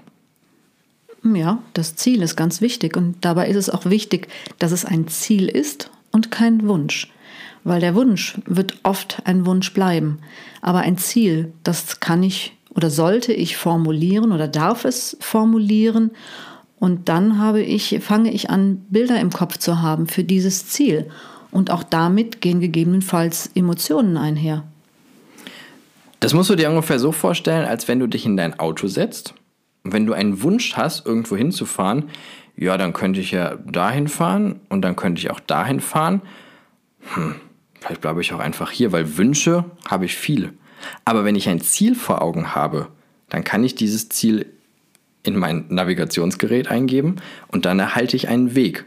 Ja, 1.24 1.60
das 1.74 1.96
Ziel 1.96 2.22
ist 2.22 2.36
ganz 2.36 2.62
wichtig 2.62 2.96
und 2.96 3.16
dabei 3.22 3.48
ist 3.48 3.56
es 3.56 3.70
auch 3.70 3.86
wichtig, 3.86 4.28
dass 4.60 4.72
es 4.72 4.86
ein 4.86 5.08
Ziel 5.08 5.48
ist 5.48 5.90
und 6.12 6.30
kein 6.30 6.68
Wunsch. 6.68 7.12
Weil 7.64 7.82
der 7.82 7.96
Wunsch 7.96 8.38
wird 8.46 8.78
oft 8.84 9.24
ein 9.26 9.48
Wunsch 9.48 9.74
bleiben. 9.74 10.20
Aber 10.62 10.82
ein 10.82 11.00
Ziel, 11.00 11.52
das 11.64 12.00
kann 12.00 12.22
ich 12.22 12.54
oder 12.76 12.92
sollte 12.92 13.34
ich 13.34 13.58
formulieren 13.58 14.32
oder 14.32 14.48
darf 14.48 14.86
es 14.86 15.18
formulieren. 15.20 16.12
Und 16.80 17.10
dann 17.10 17.40
habe 17.40 17.62
ich, 17.62 18.00
fange 18.02 18.32
ich 18.32 18.50
an, 18.50 18.86
Bilder 18.90 19.20
im 19.20 19.32
Kopf 19.32 19.58
zu 19.58 19.82
haben 19.82 20.08
für 20.08 20.24
dieses 20.24 20.68
Ziel. 20.68 21.10
Und 21.52 21.72
auch 21.72 21.84
damit 21.84 22.42
gehen 22.42 22.60
gegebenenfalls 22.60 23.50
Emotionen 23.56 24.18
einher. 24.18 24.64
Das 26.20 26.34
musst 26.34 26.50
du 26.50 26.56
dir 26.56 26.70
ungefähr 26.70 27.00
so 27.00 27.12
vorstellen, 27.12 27.66
als 27.66 27.88
wenn 27.88 28.00
du 28.00 28.08
dich 28.08 28.26
in 28.26 28.36
dein 28.36 28.60
Auto 28.60 28.88
setzt. 28.88 29.34
Und 29.84 29.94
wenn 29.94 30.06
du 30.06 30.14
einen 30.14 30.42
Wunsch 30.42 30.76
hast, 30.76 31.06
irgendwo 31.06 31.38
hinzufahren, 31.38 32.10
ja, 32.58 32.78
dann 32.78 32.94
könnte 32.94 33.20
ich 33.20 33.32
ja 33.32 33.56
dahin 33.56 34.08
fahren 34.08 34.60
und 34.70 34.82
dann 34.82 34.96
könnte 34.96 35.20
ich 35.20 35.30
auch 35.30 35.40
dahin 35.40 35.80
fahren. 35.80 36.22
Hm, 37.14 37.36
vielleicht 37.80 38.02
bleibe 38.02 38.22
ich 38.22 38.34
auch 38.34 38.40
einfach 38.40 38.72
hier, 38.72 38.92
weil 38.92 39.18
Wünsche 39.18 39.66
habe 39.88 40.06
ich 40.06 40.16
viele. 40.16 40.54
Aber 41.04 41.26
wenn 41.26 41.36
ich 41.36 41.50
ein 41.50 41.62
Ziel 41.62 41.96
vor 41.96 42.22
Augen 42.22 42.56
habe, 42.56 42.88
dann 43.30 43.44
kann 43.44 43.64
ich 43.64 43.76
dieses 43.76 44.10
Ziel 44.10 44.48
in 45.26 45.38
mein 45.38 45.66
Navigationsgerät 45.70 46.68
eingeben 46.68 47.18
und 47.48 47.66
dann 47.66 47.80
erhalte 47.80 48.16
ich 48.16 48.28
einen 48.28 48.56
Weg. 48.56 48.86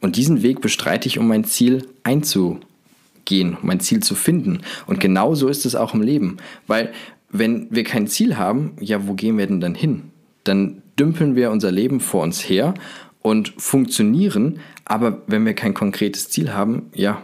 Und 0.00 0.16
diesen 0.16 0.42
Weg 0.42 0.60
bestreite 0.60 1.08
ich, 1.08 1.18
um 1.18 1.28
mein 1.28 1.44
Ziel 1.44 1.86
einzugehen, 2.02 3.56
mein 3.62 3.80
Ziel 3.80 4.00
zu 4.00 4.14
finden. 4.14 4.60
Und 4.86 5.00
genau 5.00 5.34
so 5.34 5.48
ist 5.48 5.64
es 5.64 5.74
auch 5.74 5.94
im 5.94 6.02
Leben. 6.02 6.38
Weil 6.66 6.92
wenn 7.30 7.68
wir 7.70 7.84
kein 7.84 8.08
Ziel 8.08 8.36
haben, 8.36 8.72
ja, 8.80 9.06
wo 9.06 9.14
gehen 9.14 9.38
wir 9.38 9.46
denn 9.46 9.60
dann 9.60 9.74
hin? 9.74 10.10
Dann 10.44 10.82
dümpeln 10.98 11.36
wir 11.36 11.50
unser 11.50 11.70
Leben 11.70 12.00
vor 12.00 12.22
uns 12.22 12.48
her 12.48 12.74
und 13.22 13.54
funktionieren, 13.56 14.58
aber 14.84 15.22
wenn 15.28 15.46
wir 15.46 15.54
kein 15.54 15.72
konkretes 15.72 16.28
Ziel 16.28 16.52
haben, 16.52 16.90
ja, 16.94 17.22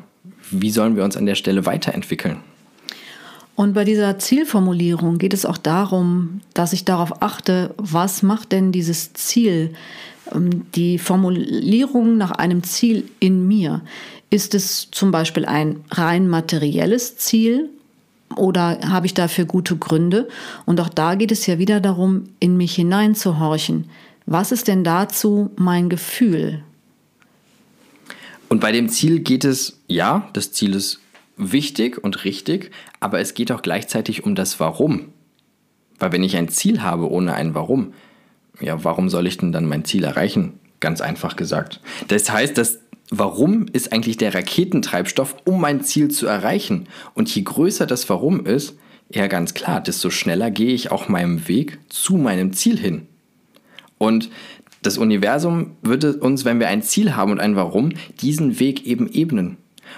wie 0.50 0.70
sollen 0.70 0.96
wir 0.96 1.04
uns 1.04 1.16
an 1.16 1.26
der 1.26 1.34
Stelle 1.34 1.66
weiterentwickeln? 1.66 2.38
Und 3.58 3.72
bei 3.72 3.82
dieser 3.82 4.20
Zielformulierung 4.20 5.18
geht 5.18 5.34
es 5.34 5.44
auch 5.44 5.58
darum, 5.58 6.42
dass 6.54 6.72
ich 6.72 6.84
darauf 6.84 7.22
achte, 7.22 7.74
was 7.76 8.22
macht 8.22 8.52
denn 8.52 8.70
dieses 8.70 9.14
Ziel, 9.14 9.74
ähm, 10.32 10.66
die 10.76 10.96
Formulierung 10.96 12.16
nach 12.18 12.30
einem 12.30 12.62
Ziel 12.62 13.10
in 13.18 13.48
mir. 13.48 13.82
Ist 14.30 14.54
es 14.54 14.86
zum 14.92 15.10
Beispiel 15.10 15.44
ein 15.44 15.80
rein 15.90 16.28
materielles 16.28 17.16
Ziel 17.16 17.68
oder 18.36 18.78
habe 18.88 19.06
ich 19.06 19.14
dafür 19.14 19.44
gute 19.44 19.74
Gründe? 19.74 20.28
Und 20.64 20.80
auch 20.80 20.88
da 20.88 21.16
geht 21.16 21.32
es 21.32 21.44
ja 21.46 21.58
wieder 21.58 21.80
darum, 21.80 22.28
in 22.38 22.56
mich 22.56 22.76
hineinzuhorchen. 22.76 23.86
Was 24.24 24.52
ist 24.52 24.68
denn 24.68 24.84
dazu 24.84 25.50
mein 25.56 25.88
Gefühl? 25.88 26.62
Und 28.48 28.60
bei 28.60 28.70
dem 28.70 28.88
Ziel 28.88 29.18
geht 29.18 29.44
es, 29.44 29.80
ja, 29.88 30.30
das 30.32 30.52
Ziel 30.52 30.76
ist 30.76 31.00
wichtig 31.38 32.02
und 32.02 32.24
richtig, 32.24 32.70
aber 33.00 33.20
es 33.20 33.34
geht 33.34 33.52
auch 33.52 33.62
gleichzeitig 33.62 34.24
um 34.24 34.34
das 34.34 34.60
Warum. 34.60 35.12
Weil 35.98 36.12
wenn 36.12 36.22
ich 36.22 36.36
ein 36.36 36.48
Ziel 36.48 36.82
habe 36.82 37.10
ohne 37.10 37.34
ein 37.34 37.54
Warum, 37.54 37.94
ja, 38.60 38.82
warum 38.84 39.08
soll 39.08 39.26
ich 39.26 39.38
denn 39.38 39.52
dann 39.52 39.66
mein 39.66 39.84
Ziel 39.84 40.04
erreichen? 40.04 40.58
Ganz 40.80 41.00
einfach 41.00 41.36
gesagt. 41.36 41.80
Das 42.08 42.30
heißt, 42.30 42.58
das 42.58 42.80
Warum 43.10 43.66
ist 43.72 43.92
eigentlich 43.92 44.18
der 44.18 44.34
Raketentreibstoff, 44.34 45.36
um 45.44 45.60
mein 45.60 45.82
Ziel 45.82 46.08
zu 46.08 46.26
erreichen. 46.26 46.88
Und 47.14 47.34
je 47.34 47.42
größer 47.42 47.86
das 47.86 48.08
Warum 48.10 48.44
ist, 48.44 48.76
ja 49.10 49.26
ganz 49.28 49.54
klar, 49.54 49.80
desto 49.80 50.10
schneller 50.10 50.50
gehe 50.50 50.74
ich 50.74 50.90
auch 50.90 51.08
meinem 51.08 51.48
Weg 51.48 51.78
zu 51.88 52.16
meinem 52.16 52.52
Ziel 52.52 52.78
hin. 52.78 53.06
Und 53.96 54.28
das 54.82 54.98
Universum 54.98 55.76
würde 55.82 56.18
uns, 56.18 56.44
wenn 56.44 56.60
wir 56.60 56.68
ein 56.68 56.82
Ziel 56.82 57.16
haben 57.16 57.32
und 57.32 57.40
ein 57.40 57.56
Warum, 57.56 57.92
diesen 58.20 58.60
Weg 58.60 58.86
eben 58.86 59.10
ebnen. 59.10 59.56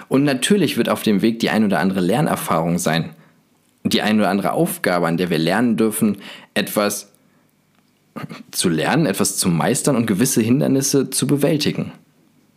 Und 0.09 0.23
natürlich 0.23 0.77
wird 0.77 0.89
auf 0.89 1.03
dem 1.03 1.21
Weg 1.21 1.39
die 1.39 1.49
ein 1.49 1.63
oder 1.63 1.79
andere 1.79 2.01
Lernerfahrung 2.01 2.79
sein. 2.79 3.11
Die 3.83 4.01
ein 4.01 4.19
oder 4.19 4.29
andere 4.29 4.53
Aufgabe, 4.53 5.07
an 5.07 5.17
der 5.17 5.29
wir 5.29 5.39
lernen 5.39 5.77
dürfen, 5.77 6.17
etwas 6.53 7.11
zu 8.51 8.69
lernen, 8.69 9.05
etwas 9.05 9.37
zu 9.37 9.49
meistern 9.49 9.95
und 9.95 10.05
gewisse 10.05 10.41
Hindernisse 10.41 11.09
zu 11.09 11.27
bewältigen. 11.27 11.93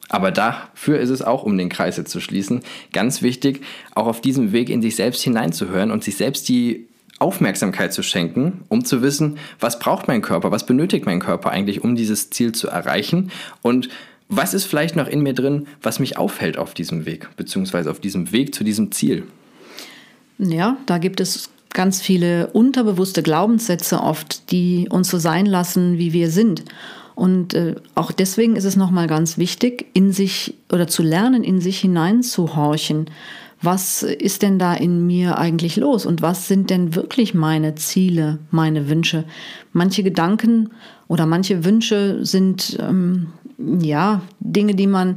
Aber 0.08 0.30
dafür 0.30 1.00
ist 1.00 1.10
es 1.10 1.22
auch, 1.22 1.44
um 1.44 1.56
den 1.56 1.68
Kreis 1.68 1.96
jetzt 1.96 2.10
zu 2.10 2.20
schließen, 2.20 2.60
ganz 2.92 3.22
wichtig, 3.22 3.62
auch 3.94 4.06
auf 4.06 4.20
diesem 4.20 4.52
Weg 4.52 4.68
in 4.68 4.82
sich 4.82 4.96
selbst 4.96 5.22
hineinzuhören 5.22 5.90
und 5.90 6.04
sich 6.04 6.16
selbst 6.16 6.48
die 6.48 6.88
Aufmerksamkeit 7.18 7.92
zu 7.92 8.02
schenken, 8.02 8.64
um 8.68 8.84
zu 8.84 9.00
wissen, 9.00 9.38
was 9.60 9.78
braucht 9.78 10.08
mein 10.08 10.20
Körper, 10.20 10.50
was 10.50 10.66
benötigt 10.66 11.06
mein 11.06 11.20
Körper 11.20 11.50
eigentlich, 11.50 11.82
um 11.82 11.96
dieses 11.96 12.30
Ziel 12.30 12.52
zu 12.52 12.68
erreichen 12.68 13.30
und 13.62 13.88
was 14.28 14.54
ist 14.54 14.64
vielleicht 14.64 14.96
noch 14.96 15.06
in 15.06 15.20
mir 15.20 15.34
drin, 15.34 15.66
was 15.82 15.98
mich 15.98 16.16
aufhält 16.16 16.58
auf 16.58 16.74
diesem 16.74 17.06
Weg, 17.06 17.28
beziehungsweise 17.36 17.90
auf 17.90 18.00
diesem 18.00 18.32
Weg 18.32 18.54
zu 18.54 18.64
diesem 18.64 18.90
Ziel? 18.92 19.24
Ja, 20.38 20.76
da 20.86 20.98
gibt 20.98 21.20
es 21.20 21.50
ganz 21.72 22.00
viele 22.00 22.48
unterbewusste 22.48 23.22
Glaubenssätze 23.22 24.00
oft, 24.00 24.50
die 24.50 24.88
uns 24.90 25.10
so 25.10 25.18
sein 25.18 25.46
lassen, 25.46 25.98
wie 25.98 26.12
wir 26.12 26.30
sind. 26.30 26.64
Und 27.14 27.54
äh, 27.54 27.76
auch 27.94 28.10
deswegen 28.10 28.56
ist 28.56 28.64
es 28.64 28.76
nochmal 28.76 29.06
ganz 29.06 29.38
wichtig, 29.38 29.86
in 29.92 30.12
sich 30.12 30.54
oder 30.72 30.88
zu 30.88 31.02
lernen, 31.02 31.44
in 31.44 31.60
sich 31.60 31.80
hineinzuhorchen. 31.80 33.10
Was 33.62 34.02
ist 34.02 34.42
denn 34.42 34.58
da 34.58 34.74
in 34.74 35.06
mir 35.06 35.38
eigentlich 35.38 35.76
los 35.76 36.06
und 36.06 36.22
was 36.22 36.48
sind 36.48 36.70
denn 36.70 36.94
wirklich 36.94 37.34
meine 37.34 37.76
Ziele, 37.76 38.38
meine 38.50 38.88
Wünsche? 38.88 39.24
Manche 39.72 40.02
Gedanken 40.02 40.70
oder 41.08 41.24
manche 41.24 41.64
Wünsche 41.64 42.24
sind 42.24 42.76
ähm, 42.80 43.28
ja 43.58 44.22
Dinge, 44.40 44.74
die 44.74 44.86
man 44.86 45.16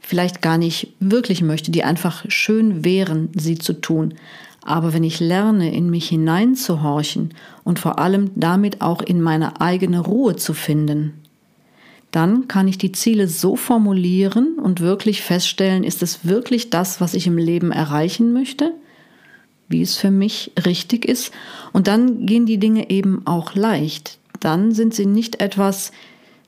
vielleicht 0.00 0.40
gar 0.40 0.58
nicht 0.58 0.94
wirklich 1.00 1.42
möchte, 1.42 1.70
die 1.70 1.84
einfach 1.84 2.24
schön 2.28 2.84
wären, 2.84 3.30
sie 3.34 3.58
zu 3.58 3.74
tun. 3.74 4.14
Aber 4.62 4.92
wenn 4.92 5.04
ich 5.04 5.20
lerne, 5.20 5.72
in 5.72 5.90
mich 5.90 6.08
hineinzuhorchen 6.08 7.34
und 7.64 7.78
vor 7.78 7.98
allem 7.98 8.30
damit 8.34 8.80
auch 8.80 9.02
in 9.02 9.20
meine 9.20 9.60
eigene 9.60 10.00
Ruhe 10.00 10.36
zu 10.36 10.54
finden, 10.54 11.14
dann 12.10 12.48
kann 12.48 12.68
ich 12.68 12.78
die 12.78 12.92
Ziele 12.92 13.28
so 13.28 13.56
formulieren 13.56 14.58
und 14.58 14.80
wirklich 14.80 15.22
feststellen, 15.22 15.84
ist 15.84 16.02
es 16.02 16.26
wirklich 16.26 16.70
das, 16.70 17.00
was 17.00 17.14
ich 17.14 17.26
im 17.26 17.36
Leben 17.36 17.70
erreichen 17.70 18.32
möchte, 18.32 18.72
wie 19.68 19.82
es 19.82 19.96
für 19.96 20.10
mich 20.10 20.52
richtig 20.64 21.04
ist. 21.04 21.32
Und 21.72 21.86
dann 21.86 22.24
gehen 22.24 22.46
die 22.46 22.58
Dinge 22.58 22.88
eben 22.88 23.26
auch 23.26 23.54
leicht. 23.54 24.18
Dann 24.40 24.72
sind 24.72 24.94
sie 24.94 25.06
nicht 25.06 25.40
etwas, 25.40 25.92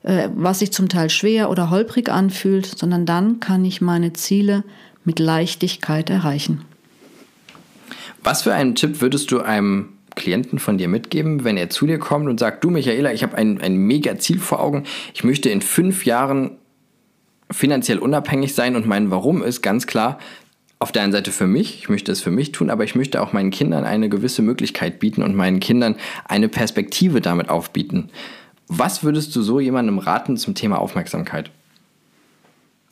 was 0.03 0.59
sich 0.59 0.71
zum 0.71 0.89
Teil 0.89 1.09
schwer 1.09 1.49
oder 1.49 1.69
holprig 1.69 2.09
anfühlt, 2.09 2.65
sondern 2.65 3.05
dann 3.05 3.39
kann 3.39 3.63
ich 3.65 3.81
meine 3.81 4.13
Ziele 4.13 4.63
mit 5.03 5.19
Leichtigkeit 5.19 6.09
erreichen. 6.09 6.65
Was 8.23 8.43
für 8.43 8.53
einen 8.53 8.75
Tipp 8.75 9.01
würdest 9.01 9.31
du 9.31 9.41
einem 9.41 9.89
Klienten 10.15 10.59
von 10.59 10.77
dir 10.77 10.87
mitgeben, 10.87 11.43
wenn 11.43 11.57
er 11.57 11.69
zu 11.69 11.87
dir 11.87 11.97
kommt 11.97 12.27
und 12.27 12.39
sagt, 12.39 12.63
du 12.63 12.69
Michaela, 12.69 13.13
ich 13.13 13.23
habe 13.23 13.37
ein, 13.37 13.61
ein 13.61 13.75
mega 13.75 14.17
Ziel 14.17 14.39
vor 14.39 14.59
Augen, 14.59 14.83
ich 15.13 15.23
möchte 15.23 15.49
in 15.49 15.61
fünf 15.61 16.05
Jahren 16.05 16.57
finanziell 17.49 17.97
unabhängig 17.97 18.53
sein 18.53 18.75
und 18.75 18.85
mein 18.85 19.11
Warum 19.11 19.43
ist 19.43 19.61
ganz 19.61 19.87
klar, 19.87 20.19
auf 20.79 20.91
der 20.91 21.03
einen 21.03 21.11
Seite 21.11 21.31
für 21.31 21.47
mich, 21.47 21.77
ich 21.77 21.89
möchte 21.89 22.11
es 22.11 22.21
für 22.21 22.31
mich 22.31 22.51
tun, 22.51 22.69
aber 22.69 22.83
ich 22.83 22.95
möchte 22.95 23.21
auch 23.21 23.33
meinen 23.33 23.51
Kindern 23.51 23.83
eine 23.83 24.09
gewisse 24.09 24.41
Möglichkeit 24.41 24.99
bieten 24.99 25.21
und 25.21 25.35
meinen 25.35 25.59
Kindern 25.59 25.95
eine 26.25 26.49
Perspektive 26.49 27.21
damit 27.21 27.49
aufbieten. 27.49 28.09
Was 28.73 29.03
würdest 29.03 29.35
du 29.35 29.41
so 29.41 29.59
jemandem 29.59 29.99
raten 29.99 30.37
zum 30.37 30.55
Thema 30.55 30.79
Aufmerksamkeit? 30.79 31.51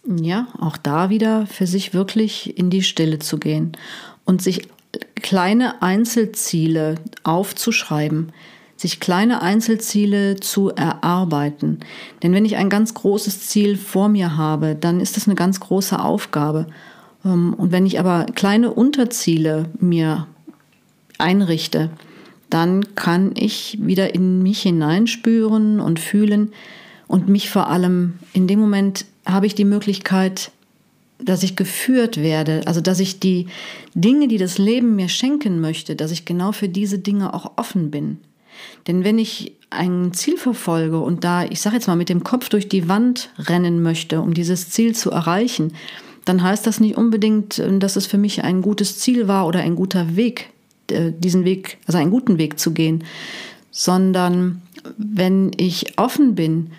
Ja, 0.03 0.47
auch 0.59 0.75
da 0.75 1.09
wieder 1.09 1.47
für 1.47 1.67
sich 1.67 1.93
wirklich 1.93 2.57
in 2.57 2.69
die 2.69 2.83
Stille 2.83 3.19
zu 3.19 3.37
gehen 3.37 3.71
und 4.25 4.41
sich 4.41 4.67
kleine 5.15 5.81
Einzelziele 5.81 6.95
aufzuschreiben, 7.23 8.33
sich 8.75 8.99
kleine 8.99 9.41
Einzelziele 9.41 10.41
zu 10.41 10.69
erarbeiten. 10.69 11.79
Denn 12.23 12.33
wenn 12.33 12.43
ich 12.43 12.57
ein 12.57 12.69
ganz 12.69 12.93
großes 12.93 13.47
Ziel 13.47 13.77
vor 13.77 14.09
mir 14.09 14.35
habe, 14.35 14.75
dann 14.75 14.99
ist 14.99 15.15
das 15.15 15.27
eine 15.27 15.35
ganz 15.35 15.61
große 15.61 15.97
Aufgabe. 15.97 16.67
Ähm, 17.23 17.53
und 17.53 17.71
wenn 17.71 17.85
ich 17.85 18.01
aber 18.01 18.25
kleine 18.35 18.73
Unterziele 18.73 19.69
mir 19.79 20.27
einrichte, 21.17 21.89
dann 22.49 22.95
kann 22.95 23.31
ich 23.35 23.77
wieder 23.81 24.15
in 24.15 24.41
mich 24.41 24.61
hineinspüren 24.61 25.79
und 25.79 25.99
fühlen. 25.99 26.51
Und 27.07 27.27
mich 27.27 27.49
vor 27.49 27.67
allem 27.67 28.19
in 28.33 28.47
dem 28.47 28.59
Moment 28.59 29.05
habe 29.25 29.45
ich 29.45 29.55
die 29.55 29.65
Möglichkeit, 29.65 30.51
dass 31.19 31.43
ich 31.43 31.55
geführt 31.55 32.17
werde, 32.17 32.61
also 32.65 32.81
dass 32.81 32.99
ich 32.99 33.19
die 33.19 33.47
Dinge, 33.93 34.27
die 34.27 34.37
das 34.37 34.57
Leben 34.57 34.95
mir 34.95 35.09
schenken 35.09 35.59
möchte, 35.59 35.95
dass 35.95 36.11
ich 36.11 36.25
genau 36.25 36.51
für 36.51 36.69
diese 36.69 36.99
Dinge 36.99 37.33
auch 37.33 37.53
offen 37.57 37.91
bin. 37.91 38.17
Denn 38.87 39.03
wenn 39.03 39.19
ich 39.19 39.53
ein 39.69 40.13
Ziel 40.13 40.37
verfolge 40.37 40.99
und 40.99 41.23
da, 41.23 41.45
ich 41.45 41.61
sage 41.61 41.75
jetzt 41.75 41.87
mal, 41.87 41.95
mit 41.95 42.09
dem 42.09 42.23
Kopf 42.23 42.49
durch 42.49 42.69
die 42.69 42.87
Wand 42.87 43.29
rennen 43.37 43.81
möchte, 43.81 44.21
um 44.21 44.33
dieses 44.33 44.69
Ziel 44.69 44.95
zu 44.95 45.11
erreichen, 45.11 45.73
dann 46.25 46.41
heißt 46.43 46.65
das 46.65 46.79
nicht 46.79 46.97
unbedingt, 46.97 47.61
dass 47.79 47.95
es 47.95 48.05
für 48.05 48.17
mich 48.17 48.43
ein 48.43 48.61
gutes 48.61 48.99
Ziel 48.99 49.27
war 49.27 49.47
oder 49.47 49.59
ein 49.59 49.75
guter 49.75 50.15
Weg, 50.15 50.49
diesen 50.91 51.45
Weg, 51.45 51.77
also 51.85 51.97
einen 51.97 52.11
guten 52.11 52.37
Weg 52.37 52.59
zu 52.59 52.71
gehen, 52.71 53.03
sondern 53.71 54.61
wenn 54.97 55.51
ich 55.57 55.97
offen 55.97 56.35
bin 56.35 56.71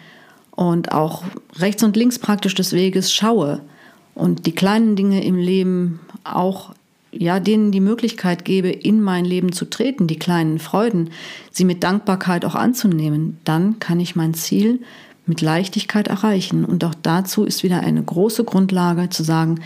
und 0.51 0.93
auch 0.93 1.25
rechts 1.59 1.83
und 1.83 1.97
links 1.97 2.19
praktisch 2.19 2.55
des 2.55 2.73
Weges 2.73 3.13
schaue 3.13 3.61
und 4.15 4.47
die 4.47 4.53
kleinen 4.53 4.97
Dinge 4.97 5.25
im 5.25 5.37
Leben 5.37 6.01
auch 6.25 6.75
ja, 7.13 7.41
denen 7.41 7.73
die 7.73 7.81
Möglichkeit 7.81 8.45
gebe, 8.45 8.69
in 8.71 9.01
mein 9.01 9.25
Leben 9.25 9.53
zu 9.53 9.65
treten, 9.65 10.07
die 10.07 10.19
kleinen 10.19 10.59
Freuden, 10.59 11.11
sie 11.51 11.65
mit 11.65 11.83
Dankbarkeit 11.83 12.45
auch 12.45 12.55
anzunehmen, 12.55 13.39
dann 13.45 13.79
kann 13.81 14.01
ich 14.01 14.17
mein 14.17 14.35
Ziel 14.35 14.81
mit 15.27 15.41
Leichtigkeit 15.41 16.09
erreichen. 16.09 16.65
Und 16.65 16.85
auch 16.85 16.95
dazu 17.03 17.45
ist 17.45 17.63
wieder 17.63 17.81
eine 17.81 18.03
große 18.03 18.45
Grundlage 18.45 19.11
zu 19.11 19.23
sagen, 19.25 19.61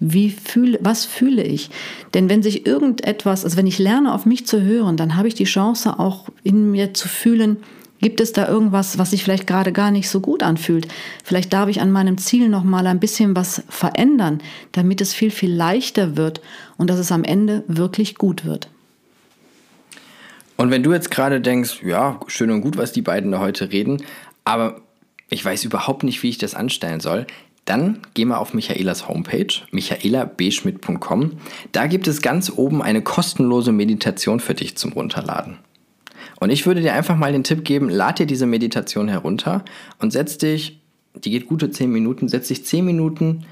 wie 0.00 0.30
fühle, 0.30 0.78
was 0.82 1.04
fühle 1.04 1.44
ich? 1.44 1.70
Denn 2.14 2.28
wenn 2.28 2.42
sich 2.42 2.66
irgendetwas, 2.66 3.44
also 3.44 3.56
wenn 3.56 3.66
ich 3.66 3.78
lerne, 3.78 4.12
auf 4.14 4.26
mich 4.26 4.46
zu 4.46 4.62
hören, 4.62 4.96
dann 4.96 5.16
habe 5.16 5.28
ich 5.28 5.34
die 5.34 5.44
Chance 5.44 5.98
auch 5.98 6.28
in 6.42 6.70
mir 6.70 6.94
zu 6.94 7.08
fühlen, 7.08 7.58
Gibt 8.02 8.20
es 8.20 8.32
da 8.32 8.48
irgendwas, 8.48 8.96
was 8.96 9.10
sich 9.10 9.22
vielleicht 9.22 9.46
gerade 9.46 9.72
gar 9.72 9.90
nicht 9.90 10.08
so 10.08 10.20
gut 10.20 10.42
anfühlt? 10.42 10.88
Vielleicht 11.22 11.52
darf 11.52 11.68
ich 11.68 11.82
an 11.82 11.92
meinem 11.92 12.16
Ziel 12.16 12.48
noch 12.48 12.64
mal 12.64 12.86
ein 12.86 12.98
bisschen 12.98 13.36
was 13.36 13.62
verändern, 13.68 14.40
damit 14.72 15.02
es 15.02 15.12
viel 15.12 15.30
viel 15.30 15.52
leichter 15.52 16.16
wird 16.16 16.40
und 16.78 16.88
dass 16.88 16.98
es 16.98 17.12
am 17.12 17.24
Ende 17.24 17.62
wirklich 17.66 18.14
gut 18.14 18.46
wird. 18.46 18.68
Und 20.56 20.70
wenn 20.70 20.82
du 20.82 20.92
jetzt 20.92 21.10
gerade 21.10 21.40
denkst, 21.42 21.82
ja, 21.84 22.18
schön 22.26 22.50
und 22.50 22.62
gut, 22.62 22.78
was 22.78 22.92
die 22.92 23.02
beiden 23.02 23.32
da 23.32 23.38
heute 23.38 23.70
reden, 23.70 24.02
aber 24.44 24.80
ich 25.28 25.44
weiß 25.44 25.64
überhaupt 25.64 26.02
nicht, 26.02 26.22
wie 26.22 26.30
ich 26.30 26.38
das 26.38 26.54
anstellen 26.54 27.00
soll, 27.00 27.26
dann 27.70 28.00
geh 28.14 28.24
mal 28.24 28.38
auf 28.38 28.52
Michaelas 28.52 29.08
Homepage, 29.08 29.46
michaelabschmidt.com. 29.70 31.32
Da 31.70 31.86
gibt 31.86 32.08
es 32.08 32.20
ganz 32.20 32.52
oben 32.54 32.82
eine 32.82 33.00
kostenlose 33.00 33.70
Meditation 33.70 34.40
für 34.40 34.54
dich 34.54 34.76
zum 34.76 34.92
Runterladen. 34.92 35.58
Und 36.40 36.50
ich 36.50 36.66
würde 36.66 36.80
dir 36.80 36.94
einfach 36.94 37.16
mal 37.16 37.30
den 37.30 37.44
Tipp 37.44 37.64
geben, 37.64 37.88
lad 37.88 38.18
dir 38.18 38.26
diese 38.26 38.46
Meditation 38.46 39.06
herunter 39.06 39.64
und 40.00 40.12
setz 40.12 40.36
dich, 40.36 40.80
die 41.14 41.30
geht 41.30 41.46
gute 41.46 41.70
10 41.70 41.92
Minuten, 41.92 42.28
setz 42.28 42.48
dich 42.48 42.64
10 42.64 42.84
Minuten 42.84 43.46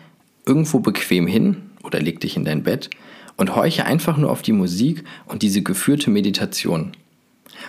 irgendwo 0.44 0.80
bequem 0.80 1.28
hin 1.28 1.70
oder 1.84 2.00
leg 2.00 2.20
dich 2.20 2.36
in 2.36 2.44
dein 2.44 2.64
Bett 2.64 2.90
und 3.36 3.54
horche 3.54 3.84
einfach 3.84 4.16
nur 4.16 4.32
auf 4.32 4.42
die 4.42 4.52
Musik 4.52 5.04
und 5.26 5.42
diese 5.42 5.62
geführte 5.62 6.10
Meditation. 6.10 6.90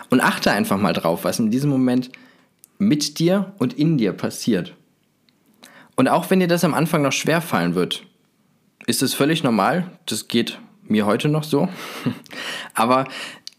Und 0.10 0.22
achte 0.22 0.52
einfach 0.52 0.80
mal 0.80 0.94
drauf, 0.94 1.26
was 1.26 1.38
in 1.38 1.52
diesem 1.52 1.70
Moment 1.70 2.10
mit 2.80 3.20
dir 3.20 3.54
und 3.60 3.74
in 3.78 4.00
dir 4.00 4.14
passiert. 4.14 4.74
Und 6.00 6.08
auch 6.08 6.30
wenn 6.30 6.40
dir 6.40 6.48
das 6.48 6.64
am 6.64 6.74
Anfang 6.74 7.02
noch 7.02 7.12
schwer 7.12 7.42
fallen 7.42 7.76
wird, 7.76 8.06
ist 8.88 9.04
es 9.04 9.14
völlig 9.14 9.44
normal. 9.44 9.92
Das 10.06 10.30
geht 10.30 10.58
mir 10.88 11.06
heute 11.06 11.28
noch 11.28 11.44
so. 11.44 11.68
Aber 12.74 13.04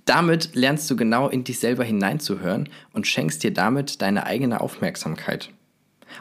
damit 0.07 0.55
lernst 0.55 0.91
du 0.91 0.97
genau 0.97 1.29
in 1.29 1.45
dich 1.45 1.59
selber 1.59 1.85
hineinzuhören 1.85 2.71
und 2.95 3.07
schenkst 3.07 3.43
dir 3.43 3.53
damit 3.53 4.01
deine 4.01 4.25
eigene 4.25 4.63
Aufmerksamkeit. 4.63 5.51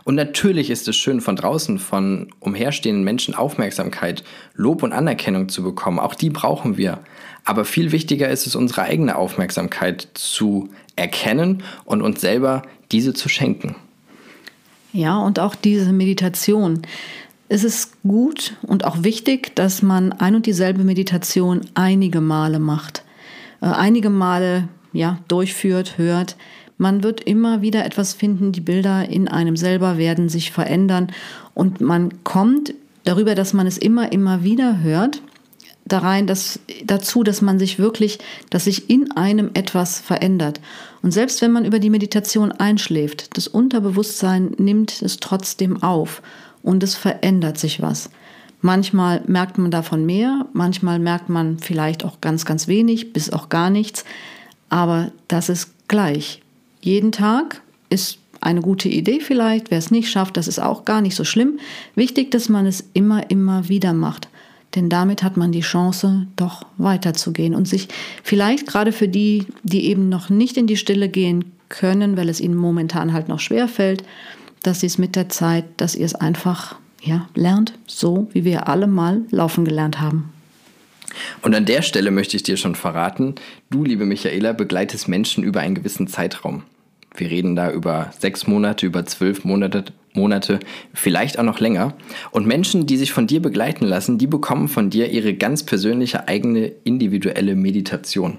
Und 0.04 0.16
natürlich 0.16 0.70
ist 0.70 0.90
es 0.90 0.98
schön, 0.98 1.22
von 1.22 1.38
draußen, 1.38 1.80
von 1.80 2.28
umherstehenden 2.42 3.06
Menschen 3.06 3.34
Aufmerksamkeit, 3.34 4.26
Lob 4.56 4.84
und 4.84 4.92
Anerkennung 4.92 5.48
zu 5.48 5.64
bekommen. 5.64 6.00
Auch 6.00 6.16
die 6.16 6.32
brauchen 6.32 6.76
wir. 6.76 7.00
Aber 7.46 7.64
viel 7.64 7.94
wichtiger 7.94 8.28
ist 8.28 8.46
es, 8.46 8.58
unsere 8.58 8.82
eigene 8.82 9.16
Aufmerksamkeit 9.16 10.10
zu 10.16 10.68
erkennen 10.98 11.64
und 11.86 12.02
uns 12.02 12.20
selber 12.20 12.64
diese 12.92 13.14
zu 13.14 13.30
schenken. 13.30 13.78
Ja, 14.92 15.20
und 15.20 15.40
auch 15.40 15.56
diese 15.56 15.92
Meditation. 15.92 16.82
Es 17.48 17.64
ist 17.64 18.02
gut 18.04 18.56
und 18.62 18.86
auch 18.86 19.04
wichtig, 19.04 19.56
dass 19.56 19.82
man 19.82 20.12
ein 20.14 20.36
und 20.36 20.46
dieselbe 20.46 20.84
Meditation 20.84 21.62
einige 21.74 22.22
Male 22.22 22.60
macht. 22.60 23.04
Äh, 23.62 23.68
einige 23.68 24.10
Male 24.10 24.68
ja, 24.94 25.20
durchführt, 25.28 25.98
hört. 25.98 26.36
Man 26.78 27.04
wird 27.04 27.22
immer 27.22 27.62
wieder 27.62 27.86
etwas 27.86 28.14
finden, 28.14 28.52
die 28.52 28.62
Bilder 28.62 29.10
in 29.10 29.28
einem 29.28 29.58
selber 29.58 29.98
werden 29.98 30.30
sich 30.30 30.52
verändern 30.52 31.12
und 31.54 31.82
man 31.82 32.24
kommt 32.24 32.74
darüber, 33.04 33.36
dass 33.36 33.54
man 33.54 33.68
es 33.68 33.78
immer, 33.78 34.12
immer 34.12 34.44
wieder 34.44 34.82
hört, 34.82 35.22
da 35.86 36.00
rein, 36.00 36.28
dass, 36.28 36.60
dazu, 36.86 37.24
dass 37.24 37.42
man 37.42 37.60
sich 37.60 37.80
wirklich, 37.80 38.20
dass 38.50 38.66
sich 38.66 38.90
in 38.90 39.12
einem 39.12 39.52
etwas 39.56 40.00
verändert. 40.00 40.62
Und 41.02 41.12
selbst 41.12 41.42
wenn 41.42 41.52
man 41.52 41.66
über 41.66 41.80
die 41.80 41.90
Meditation 41.90 42.52
einschläft, 42.52 43.38
das 43.38 43.48
Unterbewusstsein 43.48 44.56
nimmt 44.58 45.02
es 45.02 45.18
trotzdem 45.18 45.82
auf 45.82 46.22
und 46.62 46.84
es 46.84 46.96
verändert 46.96 47.58
sich 47.58 47.82
was. 47.82 48.10
Manchmal 48.62 49.22
merkt 49.26 49.58
man 49.58 49.72
davon 49.72 50.06
mehr, 50.06 50.46
manchmal 50.52 51.00
merkt 51.00 51.30
man 51.30 51.60
vielleicht 51.60 52.04
auch 52.04 52.20
ganz, 52.20 52.46
ganz 52.46 52.68
wenig, 52.68 53.14
bis 53.14 53.32
auch 53.32 53.48
gar 53.48 53.70
nichts. 53.70 54.04
Aber 54.68 55.12
das 55.30 55.48
ist 55.48 55.72
gleich. 55.88 56.42
Jeden 56.82 57.14
Tag 57.14 57.62
ist 57.90 58.20
eine 58.42 58.62
gute 58.62 58.90
Idee 58.90 59.22
vielleicht. 59.22 59.72
Wer 59.72 59.78
es 59.78 59.92
nicht 59.92 60.10
schafft, 60.10 60.36
das 60.36 60.48
ist 60.48 60.60
auch 60.60 60.84
gar 60.86 61.02
nicht 61.02 61.16
so 61.16 61.24
schlimm. 61.24 61.60
Wichtig, 61.96 62.32
dass 62.32 62.50
man 62.50 62.66
es 62.66 62.84
immer, 62.94 63.30
immer 63.32 63.70
wieder 63.70 63.94
macht. 63.94 64.28
Denn 64.76 64.90
damit 64.90 65.24
hat 65.24 65.36
man 65.36 65.52
die 65.52 65.62
Chance, 65.62 66.28
doch 66.36 66.66
weiterzugehen 66.78 67.56
und 67.56 67.68
sich 67.68 67.88
vielleicht 68.24 68.68
gerade 68.68 68.92
für 68.92 69.08
die, 69.08 69.46
die 69.64 69.86
eben 69.86 70.10
noch 70.10 70.30
nicht 70.30 70.58
in 70.58 70.68
die 70.68 70.78
Stille 70.78 71.10
gehen 71.10 71.52
können, 71.70 72.18
weil 72.18 72.30
es 72.30 72.40
ihnen 72.40 72.56
momentan 72.56 73.14
halt 73.14 73.30
noch 73.30 73.40
schwer 73.40 73.68
fällt, 73.68 74.04
dass 74.62 74.82
sie 74.82 74.88
es 74.88 74.98
mit 74.98 75.16
der 75.16 75.30
Zeit, 75.30 75.66
dass 75.78 75.96
ihr 75.96 76.06
es 76.06 76.16
einfach 76.16 76.76
ja, 77.02 77.28
lernt, 77.36 77.74
so 77.88 78.28
wie 78.34 78.44
wir 78.44 78.68
alle 78.68 78.88
mal 78.88 79.22
laufen 79.32 79.66
gelernt 79.66 80.00
haben. 80.00 80.32
Und 81.42 81.56
an 81.56 81.66
der 81.66 81.82
Stelle 81.82 82.12
möchte 82.12 82.36
ich 82.38 82.44
dir 82.44 82.58
schon 82.58 82.76
verraten, 82.76 83.36
du, 83.70 83.84
liebe 83.84 84.06
Michaela, 84.06 84.54
begleitest 84.54 85.08
Menschen 85.08 85.44
über 85.44 85.62
einen 85.62 85.76
gewissen 85.76 86.08
Zeitraum. 86.08 86.64
Wir 87.20 87.30
reden 87.30 87.56
da 87.56 87.72
über 87.72 88.12
sechs 88.18 88.48
Monate, 88.48 88.86
über 88.86 89.06
zwölf 89.06 89.44
Monate, 89.44 89.86
Monate, 90.14 90.60
vielleicht 90.94 91.38
auch 91.38 91.44
noch 91.44 91.60
länger. 91.60 91.94
Und 92.32 92.48
Menschen, 92.48 92.86
die 92.86 92.98
sich 92.98 93.12
von 93.12 93.28
dir 93.28 93.42
begleiten 93.42 93.86
lassen, 93.86 94.18
die 94.18 94.28
bekommen 94.28 94.68
von 94.68 94.90
dir 94.90 95.12
ihre 95.12 95.34
ganz 95.34 95.64
persönliche 95.64 96.28
eigene 96.28 96.72
individuelle 96.84 97.56
Meditation. 97.56 98.38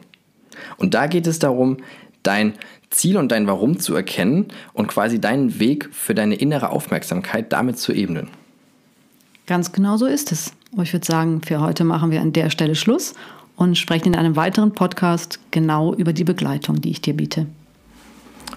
Und 0.76 0.94
da 0.94 1.06
geht 1.06 1.26
es 1.26 1.38
darum, 1.38 1.78
dein 2.22 2.54
Ziel 2.90 3.16
und 3.16 3.30
dein 3.30 3.46
Warum 3.46 3.78
zu 3.78 3.94
erkennen 3.94 4.48
und 4.72 4.88
quasi 4.88 5.20
deinen 5.20 5.60
Weg 5.60 5.88
für 5.92 6.14
deine 6.14 6.34
innere 6.34 6.70
Aufmerksamkeit 6.70 7.52
damit 7.52 7.78
zu 7.78 7.92
ebnen. 7.92 8.28
Ganz 9.46 9.72
genau 9.72 9.96
so 9.96 10.06
ist 10.06 10.32
es. 10.32 10.52
Aber 10.72 10.82
ich 10.82 10.92
würde 10.92 11.06
sagen, 11.06 11.42
für 11.42 11.60
heute 11.60 11.84
machen 11.84 12.10
wir 12.10 12.20
an 12.20 12.32
der 12.32 12.50
Stelle 12.50 12.74
Schluss 12.74 13.14
und 13.56 13.76
sprechen 13.76 14.08
in 14.08 14.16
einem 14.16 14.36
weiteren 14.36 14.72
Podcast 14.72 15.38
genau 15.50 15.94
über 15.94 16.12
die 16.12 16.24
Begleitung, 16.24 16.80
die 16.80 16.90
ich 16.90 17.00
dir 17.00 17.14
biete. 17.14 17.46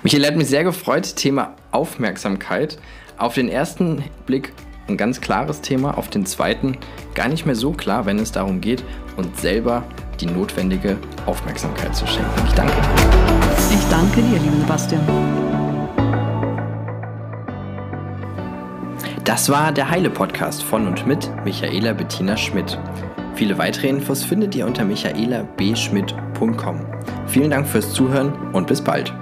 Michael 0.01 0.25
hat 0.25 0.35
mich 0.35 0.47
sehr 0.47 0.63
gefreut. 0.63 1.15
Thema 1.15 1.55
Aufmerksamkeit. 1.71 2.79
Auf 3.17 3.35
den 3.35 3.47
ersten 3.47 4.03
Blick 4.25 4.53
ein 4.87 4.97
ganz 4.97 5.21
klares 5.21 5.61
Thema, 5.61 5.97
auf 5.97 6.09
den 6.09 6.25
zweiten 6.25 6.77
gar 7.15 7.29
nicht 7.29 7.45
mehr 7.45 7.55
so 7.55 7.71
klar, 7.71 8.05
wenn 8.05 8.19
es 8.19 8.31
darum 8.31 8.59
geht, 8.59 8.83
uns 9.15 9.41
selber 9.41 9.83
die 10.19 10.25
notwendige 10.25 10.97
Aufmerksamkeit 11.25 11.95
zu 11.95 12.05
schenken. 12.07 12.29
Ich 12.47 12.53
danke 12.53 12.73
dir. 12.73 12.79
Ich 13.71 13.89
danke 13.89 14.21
dir, 14.21 14.39
lieber 14.39 14.57
Sebastian. 14.57 15.01
Das 19.23 19.49
war 19.49 19.71
der 19.71 19.89
Heile 19.89 20.09
Podcast 20.09 20.63
von 20.63 20.85
und 20.85 21.07
mit 21.07 21.31
Michaela 21.45 21.93
Bettina 21.93 22.35
Schmidt. 22.35 22.77
Viele 23.35 23.57
weitere 23.57 23.87
Infos 23.87 24.21
findet 24.23 24.53
ihr 24.53 24.67
unter 24.67 24.83
michaelabschmidt.com. 24.83 26.79
Vielen 27.27 27.51
Dank 27.51 27.65
fürs 27.65 27.93
Zuhören 27.93 28.33
und 28.51 28.67
bis 28.67 28.81
bald. 28.81 29.13